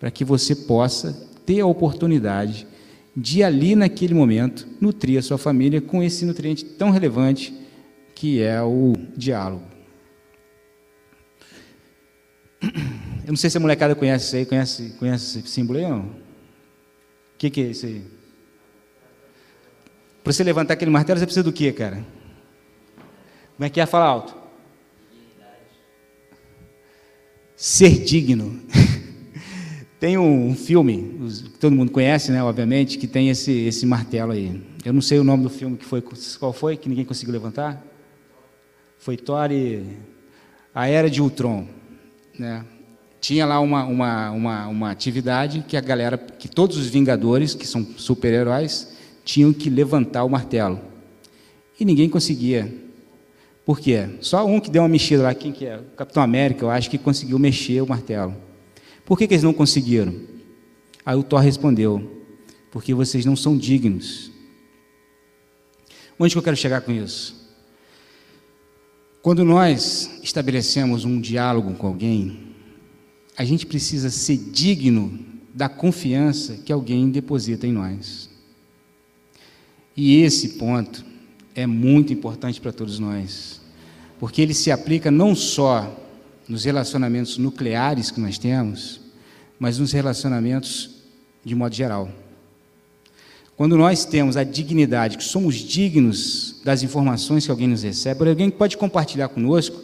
[0.00, 1.12] para que você possa
[1.44, 2.66] ter a oportunidade
[3.14, 7.54] de ali, naquele momento, nutrir a sua família com esse nutriente tão relevante
[8.14, 9.64] que é o diálogo.
[12.62, 16.00] Eu não sei se a molecada conhece isso aí, conhece, conhece esse símbolo aí não?
[16.00, 18.02] O que, que é isso aí?
[20.24, 22.02] Para você levantar aquele martelo, você precisa do que, cara?
[23.56, 23.86] Como é que é?
[23.86, 24.34] Fala alto.
[27.56, 28.60] Ser digno.
[29.98, 34.62] tem um, filme, que todo mundo conhece, né, obviamente, que tem esse, esse martelo aí.
[34.84, 36.02] Eu não sei o nome do filme que foi,
[36.38, 37.82] qual foi, que ninguém conseguiu levantar.
[38.98, 39.48] Foi Thor
[40.74, 41.66] a Era de Ultron,
[42.38, 42.64] né?
[43.26, 47.66] tinha lá uma, uma, uma, uma atividade que a galera, que todos os Vingadores, que
[47.66, 50.80] são super-heróis, tinham que levantar o martelo.
[51.80, 52.72] E ninguém conseguia.
[53.66, 54.08] Por quê?
[54.20, 55.76] Só um que deu uma mexida lá, quem que é?
[55.78, 58.36] O Capitão América, eu acho que conseguiu mexer o martelo.
[59.04, 60.14] Por que, que eles não conseguiram?
[61.04, 62.24] Aí o Thor respondeu:
[62.70, 64.30] Porque vocês não são dignos.
[66.16, 67.44] Onde que eu quero chegar com isso?
[69.20, 72.54] Quando nós estabelecemos um diálogo com alguém,
[73.36, 75.18] a gente precisa ser digno
[75.52, 78.30] da confiança que alguém deposita em nós.
[79.96, 81.04] E esse ponto
[81.56, 83.62] é muito importante para todos nós,
[84.20, 85.90] porque ele se aplica não só
[86.46, 89.00] nos relacionamentos nucleares que nós temos,
[89.58, 90.90] mas nos relacionamentos
[91.42, 92.10] de modo geral.
[93.56, 98.50] Quando nós temos a dignidade, que somos dignos das informações que alguém nos recebe, alguém
[98.50, 99.82] pode compartilhar conosco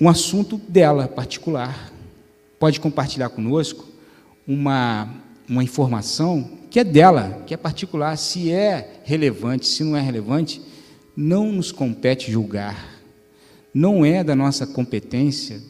[0.00, 1.92] um assunto dela particular.
[2.58, 3.86] Pode compartilhar conosco
[4.46, 5.08] uma,
[5.50, 8.16] uma informação que é dela, que é particular.
[8.16, 10.62] Se é relevante, se não é relevante,
[11.16, 13.02] não nos compete julgar.
[13.74, 15.60] Não é da nossa competência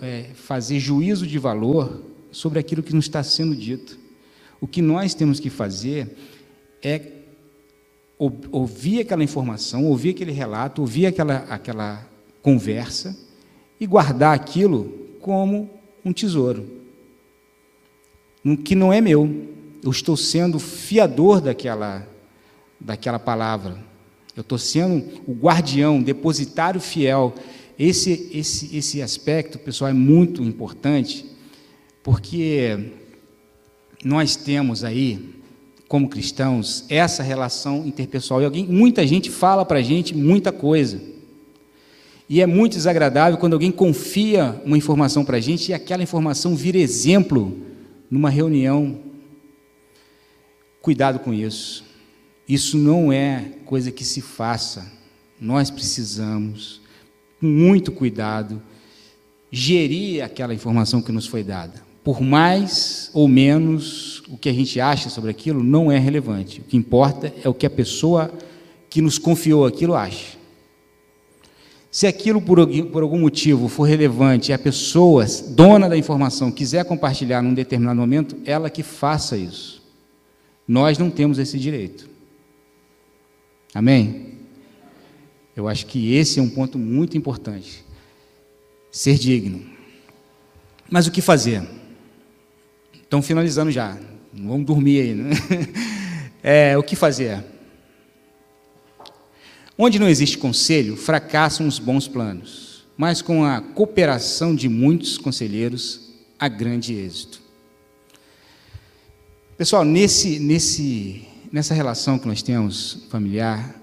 [0.00, 2.02] é, fazer juízo de valor
[2.32, 3.98] sobre aquilo que nos está sendo dito.
[4.58, 6.16] O que nós temos que fazer
[6.82, 7.02] é
[8.50, 12.08] ouvir aquela informação, ouvir aquele relato, ouvir aquela, aquela
[12.40, 13.14] conversa
[13.78, 14.84] e guardar aquilo
[15.20, 15.68] como
[16.02, 16.83] um tesouro,
[18.56, 19.48] que não é meu.
[19.82, 22.06] Eu estou sendo fiador daquela,
[22.78, 23.76] daquela palavra.
[24.36, 27.34] Eu estou sendo o guardião, depositário fiel.
[27.78, 31.24] Esse, esse, esse aspecto, pessoal, é muito importante,
[32.02, 32.90] porque
[34.04, 35.34] nós temos aí
[35.88, 38.42] como cristãos, essa relação interpessoal.
[38.42, 41.00] E alguém, muita gente fala para a gente muita coisa.
[42.28, 46.56] E é muito desagradável quando alguém confia uma informação para a gente e aquela informação
[46.56, 47.56] vira exemplo
[48.14, 49.00] numa reunião.
[50.80, 51.84] Cuidado com isso.
[52.48, 54.86] Isso não é coisa que se faça.
[55.40, 56.80] Nós precisamos,
[57.40, 58.62] com muito cuidado,
[59.50, 61.82] gerir aquela informação que nos foi dada.
[62.04, 66.60] Por mais ou menos o que a gente acha sobre aquilo não é relevante.
[66.60, 68.32] O que importa é o que a pessoa
[68.88, 70.38] que nos confiou aquilo acha.
[71.94, 77.40] Se aquilo por, algum motivo for relevante e a pessoa, dona da informação, quiser compartilhar
[77.40, 79.80] num determinado momento, ela que faça isso.
[80.66, 82.10] Nós não temos esse direito.
[83.72, 84.38] Amém?
[85.54, 87.84] Eu acho que esse é um ponto muito importante.
[88.90, 89.64] Ser digno.
[90.90, 91.62] Mas o que fazer?
[92.92, 93.96] Estão finalizando já.
[94.32, 95.30] Não vamos dormir aí, né?
[96.46, 97.42] É, o que fazer?
[99.76, 106.12] Onde não existe conselho, fracassam os bons planos, mas com a cooperação de muitos conselheiros,
[106.38, 107.40] há grande êxito.
[109.56, 113.80] Pessoal, nesse, nesse, nessa relação que nós temos familiar,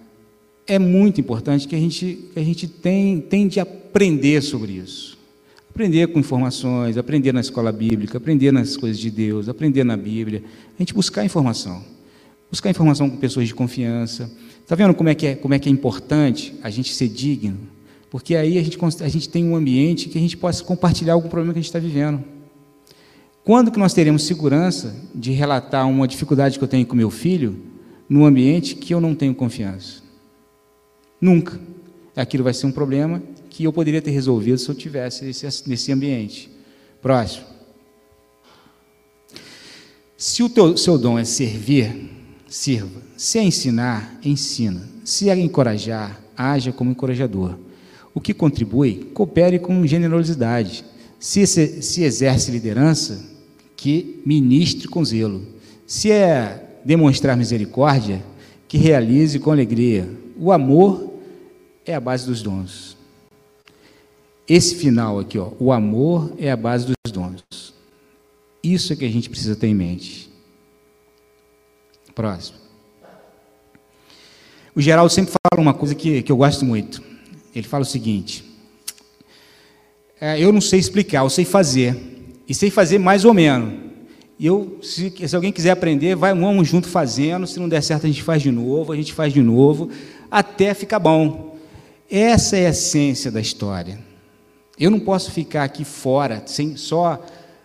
[0.67, 5.17] é muito importante que a gente, que a gente tem, tem de aprender sobre isso.
[5.69, 10.43] Aprender com informações, aprender na escola bíblica, aprender nas coisas de Deus, aprender na Bíblia.
[10.77, 11.83] A gente buscar informação.
[12.49, 14.29] Buscar informação com pessoas de confiança.
[14.61, 17.57] Está vendo como é, que é, como é que é importante a gente ser digno?
[18.09, 21.29] Porque aí a gente, a gente tem um ambiente que a gente possa compartilhar algum
[21.29, 22.23] problema que a gente está vivendo.
[23.43, 27.59] Quando que nós teremos segurança de relatar uma dificuldade que eu tenho com meu filho
[28.07, 30.01] num ambiente que eu não tenho confiança?
[31.19, 31.59] Nunca.
[32.15, 35.91] Aquilo vai ser um problema que eu poderia ter resolvido se eu tivesse nesse, nesse
[35.91, 36.49] ambiente.
[37.01, 37.45] Próximo.
[40.17, 42.11] Se o teu, seu dom é servir,
[42.47, 43.01] sirva.
[43.21, 44.81] Se é ensinar, ensina.
[45.05, 47.55] Se é encorajar, haja como encorajador.
[48.15, 50.83] O que contribui, coopere com generosidade.
[51.19, 53.23] Se, se exerce liderança,
[53.77, 55.45] que ministre com zelo.
[55.85, 58.23] Se é demonstrar misericórdia,
[58.67, 60.09] que realize com alegria.
[60.35, 61.13] O amor
[61.85, 62.97] é a base dos dons.
[64.49, 67.43] Esse final aqui, ó, o amor é a base dos dons.
[68.63, 70.27] Isso é que a gente precisa ter em mente.
[72.15, 72.70] Próximo.
[74.75, 77.01] O Geraldo sempre fala uma coisa que, que eu gosto muito.
[77.53, 78.43] Ele fala o seguinte:
[80.19, 81.97] é, eu não sei explicar, eu sei fazer.
[82.47, 83.73] E sei fazer mais ou menos.
[84.37, 87.45] E eu, se, se alguém quiser aprender, vai vamos junto fazendo.
[87.45, 89.89] Se não der certo, a gente faz de novo, a gente faz de novo,
[90.29, 91.57] até ficar bom.
[92.09, 93.99] Essa é a essência da história.
[94.79, 97.23] Eu não posso ficar aqui fora, sem só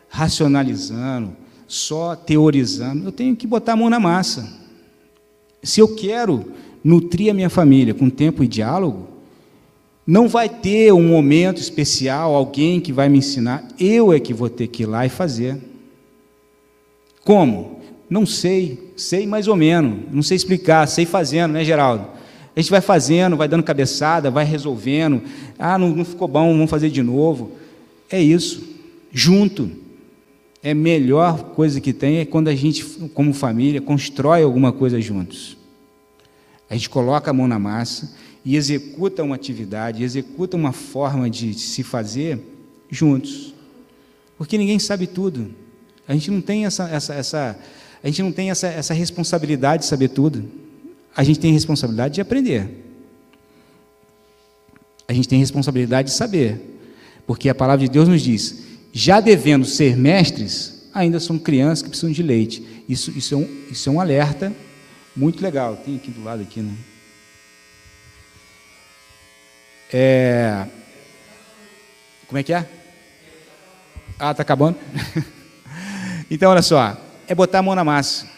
[0.08, 1.36] racionalizando,
[1.66, 3.06] só teorizando.
[3.08, 4.46] Eu tenho que botar a mão na massa.
[5.62, 6.52] Se eu quero
[6.86, 9.08] nutrir a minha família com tempo e diálogo,
[10.06, 13.66] não vai ter um momento especial, alguém que vai me ensinar.
[13.76, 15.58] Eu é que vou ter que ir lá e fazer.
[17.24, 17.80] Como?
[18.08, 22.06] Não sei, sei mais ou menos, não sei explicar, sei fazendo, né, Geraldo?
[22.54, 25.22] A gente vai fazendo, vai dando cabeçada, vai resolvendo.
[25.58, 27.50] Ah, não, não ficou bom, vamos fazer de novo.
[28.08, 28.62] É isso.
[29.10, 29.68] Junto.
[30.62, 35.00] É a melhor coisa que tem é quando a gente, como família, constrói alguma coisa
[35.00, 35.55] juntos.
[36.68, 38.14] A gente coloca a mão na massa
[38.44, 42.40] e executa uma atividade, executa uma forma de se fazer
[42.90, 43.54] juntos.
[44.38, 45.54] Porque ninguém sabe tudo.
[46.06, 47.58] A gente não tem essa, essa, essa,
[48.02, 50.66] a gente não tem essa, essa responsabilidade de saber tudo
[51.16, 52.84] a gente tem responsabilidade de aprender.
[55.08, 56.78] A gente tem responsabilidade de saber.
[57.26, 61.88] Porque a palavra de Deus nos diz: já devendo ser mestres, ainda são crianças que
[61.88, 62.62] precisam de leite.
[62.86, 64.52] Isso, isso, é, um, isso é um alerta
[65.16, 65.76] muito legal.
[65.76, 66.74] Tem aqui do lado aqui, né?
[69.92, 70.66] É...
[72.26, 72.68] Como é que é?
[74.18, 74.78] Ah, tá acabando.
[76.30, 78.28] então, olha só, é botar a mão na massa,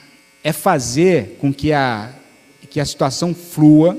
[0.42, 2.14] é fazer com que a
[2.68, 3.98] que a situação flua.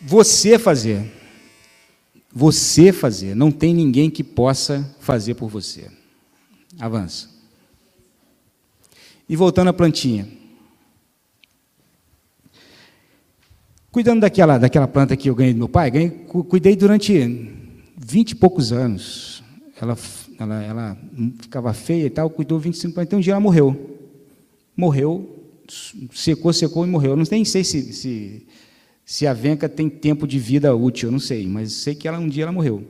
[0.00, 1.12] Você fazer.
[2.32, 3.36] Você fazer.
[3.36, 5.90] Não tem ninguém que possa fazer por você.
[6.80, 7.31] Avança.
[9.32, 10.28] E voltando à plantinha.
[13.90, 17.50] Cuidando daquela, daquela planta que eu ganhei do meu pai, ganhei, cuidei durante
[17.96, 19.42] vinte e poucos anos.
[19.80, 19.96] Ela,
[20.38, 20.98] ela, ela
[21.40, 23.98] ficava feia e tal, cuidou 25 anos, então um dia ela morreu.
[24.76, 25.42] Morreu
[26.12, 27.12] secou, secou e morreu.
[27.12, 28.46] Eu não nem sei se, se,
[29.02, 32.18] se a venca tem tempo de vida útil, eu não sei, mas sei que ela
[32.18, 32.86] um dia ela morreu.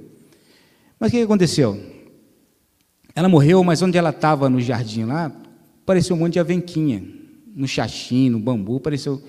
[0.98, 1.80] Mas o que aconteceu?
[3.14, 5.30] Ela morreu, mas onde ela estava no jardim lá,
[5.82, 7.02] apareceu um monte de avenquinha.
[7.54, 9.22] No xaxim, no bambu, apareceu.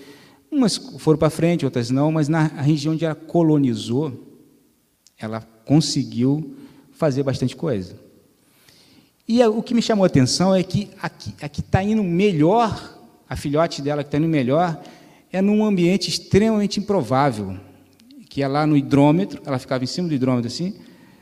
[0.50, 4.14] Umas foram para frente, outras não, mas na região onde ela colonizou,
[5.18, 6.56] ela conseguiu
[6.92, 7.96] fazer bastante coisa.
[9.28, 13.36] E o que me chamou a atenção é que a que está indo melhor, a
[13.36, 14.82] filhote dela que está indo melhor,
[15.32, 17.58] é num ambiente extremamente improvável,
[18.30, 20.76] que é lá no hidrômetro, ela ficava em cima do hidrômetro assim,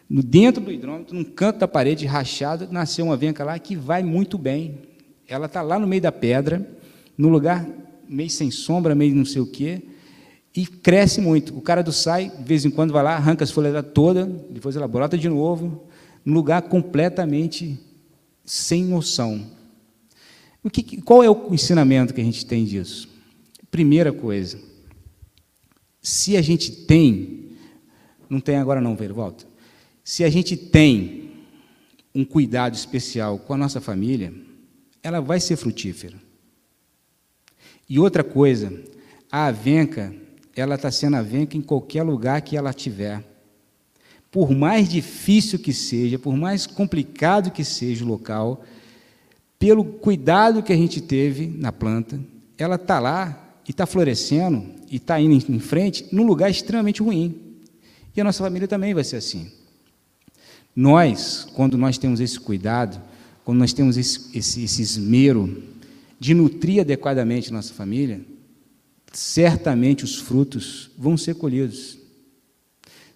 [0.09, 4.03] no dentro do hidrômetro, num canto da parede rachada, nasceu uma venca lá que vai
[4.03, 4.79] muito bem.
[5.31, 6.69] Ela está lá no meio da pedra,
[7.17, 7.65] no lugar
[8.05, 9.81] meio sem sombra, meio não sei o quê,
[10.53, 11.57] e cresce muito.
[11.57, 14.75] O cara do sai, de vez em quando vai lá, arranca as folhas toda, depois
[14.75, 15.85] ela brota de novo,
[16.25, 17.79] num lugar completamente
[18.43, 19.47] sem noção.
[20.61, 23.07] O que, qual é o ensinamento que a gente tem disso?
[23.71, 24.59] Primeira coisa,
[26.01, 27.51] se a gente tem,
[28.29, 29.45] não tem agora não, velho, volta.
[30.03, 31.31] Se a gente tem
[32.13, 34.50] um cuidado especial com a nossa família,
[35.03, 36.15] ela vai ser frutífera.
[37.89, 38.71] E outra coisa,
[39.31, 40.13] a avenca,
[40.55, 43.23] ela está sendo avenca em qualquer lugar que ela tiver.
[44.29, 48.63] Por mais difícil que seja, por mais complicado que seja o local,
[49.59, 52.19] pelo cuidado que a gente teve na planta,
[52.57, 57.59] ela está lá e está florescendo e está indo em frente num lugar extremamente ruim.
[58.15, 59.51] E a nossa família também vai ser assim.
[60.75, 63.01] Nós, quando nós temos esse cuidado,
[63.51, 65.61] quando nós temos esse, esse, esse esmero
[66.17, 68.21] de nutrir adequadamente nossa família,
[69.11, 71.97] certamente os frutos vão ser colhidos.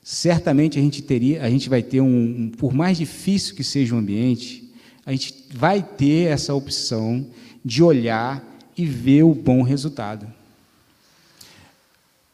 [0.04, 3.96] Certamente a gente teria, a gente vai ter um, um, por mais difícil que seja
[3.96, 4.70] o ambiente,
[5.06, 7.26] a gente vai ter essa opção
[7.64, 8.44] de olhar
[8.78, 10.28] e ver o bom resultado.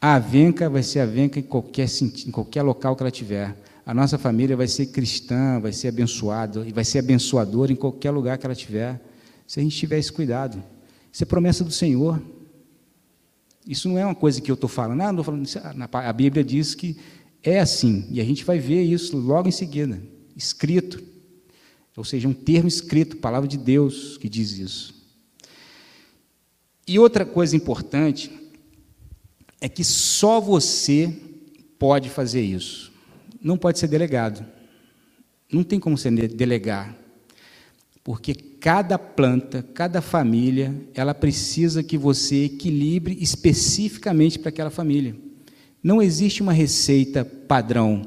[0.00, 1.86] A avenca vai ser avenca em qualquer,
[2.26, 3.54] em qualquer local que ela tiver.
[3.84, 8.10] A nossa família vai ser cristã, vai ser abençoada, e vai ser abençoadora em qualquer
[8.10, 9.00] lugar que ela tiver,
[9.46, 10.62] se a gente tiver esse cuidado.
[11.12, 12.22] Isso é promessa do Senhor.
[13.66, 15.58] Isso não é uma coisa que eu estou falando, ah, não falando isso.
[15.92, 16.96] A Bíblia diz que
[17.42, 20.00] é assim, e a gente vai ver isso logo em seguida,
[20.36, 21.02] escrito.
[21.96, 24.94] Ou seja, um termo escrito, palavra de Deus que diz isso.
[26.86, 28.30] E outra coisa importante
[29.60, 31.12] é que só você
[31.78, 32.91] pode fazer isso.
[33.42, 34.44] Não pode ser delegado.
[35.52, 36.96] Não tem como você delegar.
[38.04, 45.14] Porque cada planta, cada família, ela precisa que você equilibre especificamente para aquela família.
[45.82, 48.02] Não existe uma receita padrão.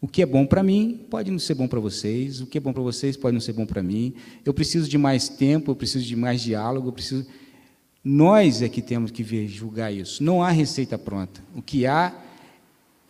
[0.00, 2.60] O que é bom para mim pode não ser bom para vocês, o que é
[2.60, 4.14] bom para vocês pode não ser bom para mim.
[4.44, 7.26] Eu preciso de mais tempo, eu preciso de mais diálogo, eu preciso.
[8.02, 10.24] Nós é que temos que ver, julgar isso.
[10.24, 11.42] Não há receita pronta.
[11.54, 12.14] O que há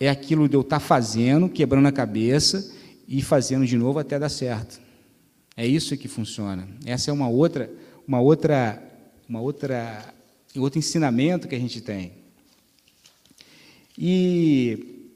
[0.01, 2.73] é aquilo de eu estar fazendo, quebrando a cabeça
[3.07, 4.81] e fazendo de novo até dar certo.
[5.55, 6.67] É isso que funciona.
[6.83, 7.71] Essa é uma outra,
[8.07, 8.81] uma outra,
[9.29, 10.11] uma outra,
[10.57, 12.13] outro ensinamento que a gente tem.
[13.95, 15.11] E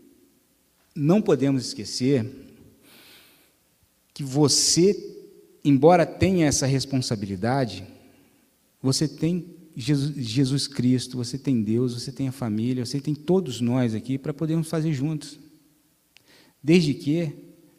[0.93, 2.23] não podemos esquecer
[4.13, 4.95] que você,
[5.63, 7.83] embora tenha essa responsabilidade,
[8.83, 13.59] você tem Jesus, Jesus Cristo, você tem Deus, você tem a família, você tem todos
[13.59, 15.37] nós aqui para podermos fazer juntos.
[16.63, 17.31] Desde que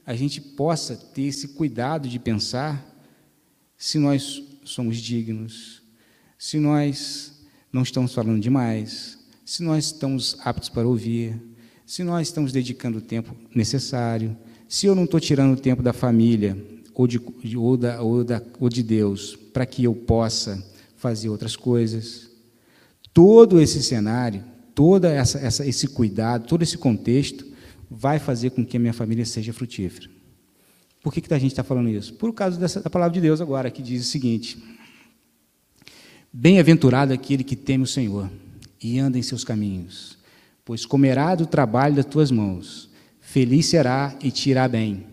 [0.04, 2.94] a gente possa ter esse cuidado de pensar
[3.76, 5.82] se nós somos dignos,
[6.38, 7.32] se nós
[7.72, 11.40] não estamos falando demais, se nós estamos aptos para ouvir,
[11.84, 14.36] se nós estamos dedicando o tempo necessário,
[14.68, 16.56] se eu não estou tirando o tempo da família
[16.94, 17.20] ou de,
[17.56, 20.62] ou da, ou da, ou de Deus para que eu possa
[20.96, 22.30] fazer outras coisas.
[23.12, 24.44] Todo esse cenário,
[24.74, 27.46] todo essa, essa, esse cuidado, todo esse contexto
[27.90, 30.08] vai fazer com que a minha família seja frutífera.
[31.02, 32.14] Por que, que a gente está falando isso?
[32.14, 34.58] Por causa dessa, da palavra de Deus agora, que diz o seguinte:
[36.32, 38.28] Bem-aventurado aquele que teme o Senhor
[38.82, 40.18] e anda em seus caminhos,
[40.64, 42.90] pois comerá do trabalho das tuas mãos,
[43.20, 45.06] feliz será e te irá bem.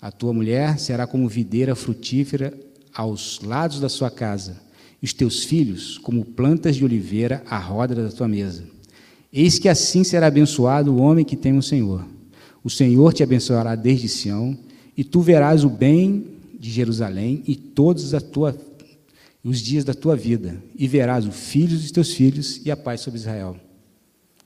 [0.00, 2.56] A tua mulher será como videira frutífera
[2.94, 4.60] aos lados da sua casa,
[5.02, 8.64] e os teus filhos como plantas de oliveira à roda da tua mesa.
[9.32, 12.04] Eis que assim será abençoado o homem que teme o Senhor.
[12.64, 14.58] O Senhor te abençoará desde Sião,
[14.96, 16.26] e tu verás o bem
[16.58, 18.58] de Jerusalém e todos tua,
[19.44, 23.00] os dias da tua vida, e verás os filhos dos teus filhos e a paz
[23.00, 23.56] sobre Israel.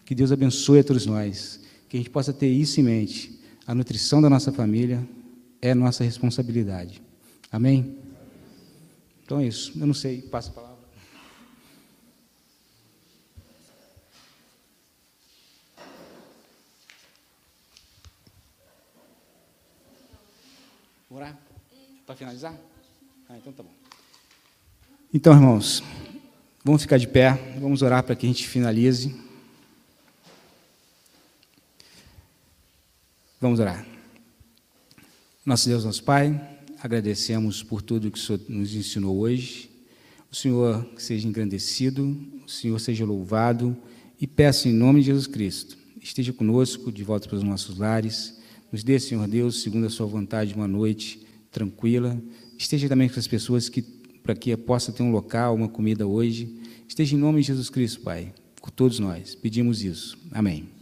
[0.04, 3.40] Que Deus abençoe a todos nós, que a gente possa ter isso em mente.
[3.66, 5.02] A nutrição da nossa família
[5.60, 7.00] é nossa responsabilidade.
[7.50, 8.01] Amém?
[9.24, 9.72] Então é isso.
[9.78, 10.82] Eu não sei, passa a palavra.
[21.10, 21.38] Orar?
[22.06, 22.54] Para finalizar?
[23.28, 23.72] Ah, então tá bom.
[25.12, 25.82] Então, irmãos,
[26.64, 29.14] vamos ficar de pé, vamos orar para que a gente finalize.
[33.38, 33.86] Vamos orar.
[35.44, 36.51] Nosso Deus, nosso Pai,
[36.82, 39.70] agradecemos por tudo que o Senhor nos ensinou hoje.
[40.30, 43.76] O Senhor seja engrandecido, o Senhor seja louvado
[44.20, 48.36] e peço em nome de Jesus Cristo, esteja conosco de volta para os nossos lares.
[48.72, 51.20] Nos dê, Senhor Deus, segundo a Sua vontade, uma noite
[51.52, 52.20] tranquila.
[52.58, 53.82] Esteja também com as pessoas que
[54.22, 56.48] para que possa ter um local, uma comida hoje.
[56.88, 59.34] Esteja em nome de Jesus Cristo, Pai, por todos nós.
[59.34, 60.16] Pedimos isso.
[60.30, 60.81] Amém.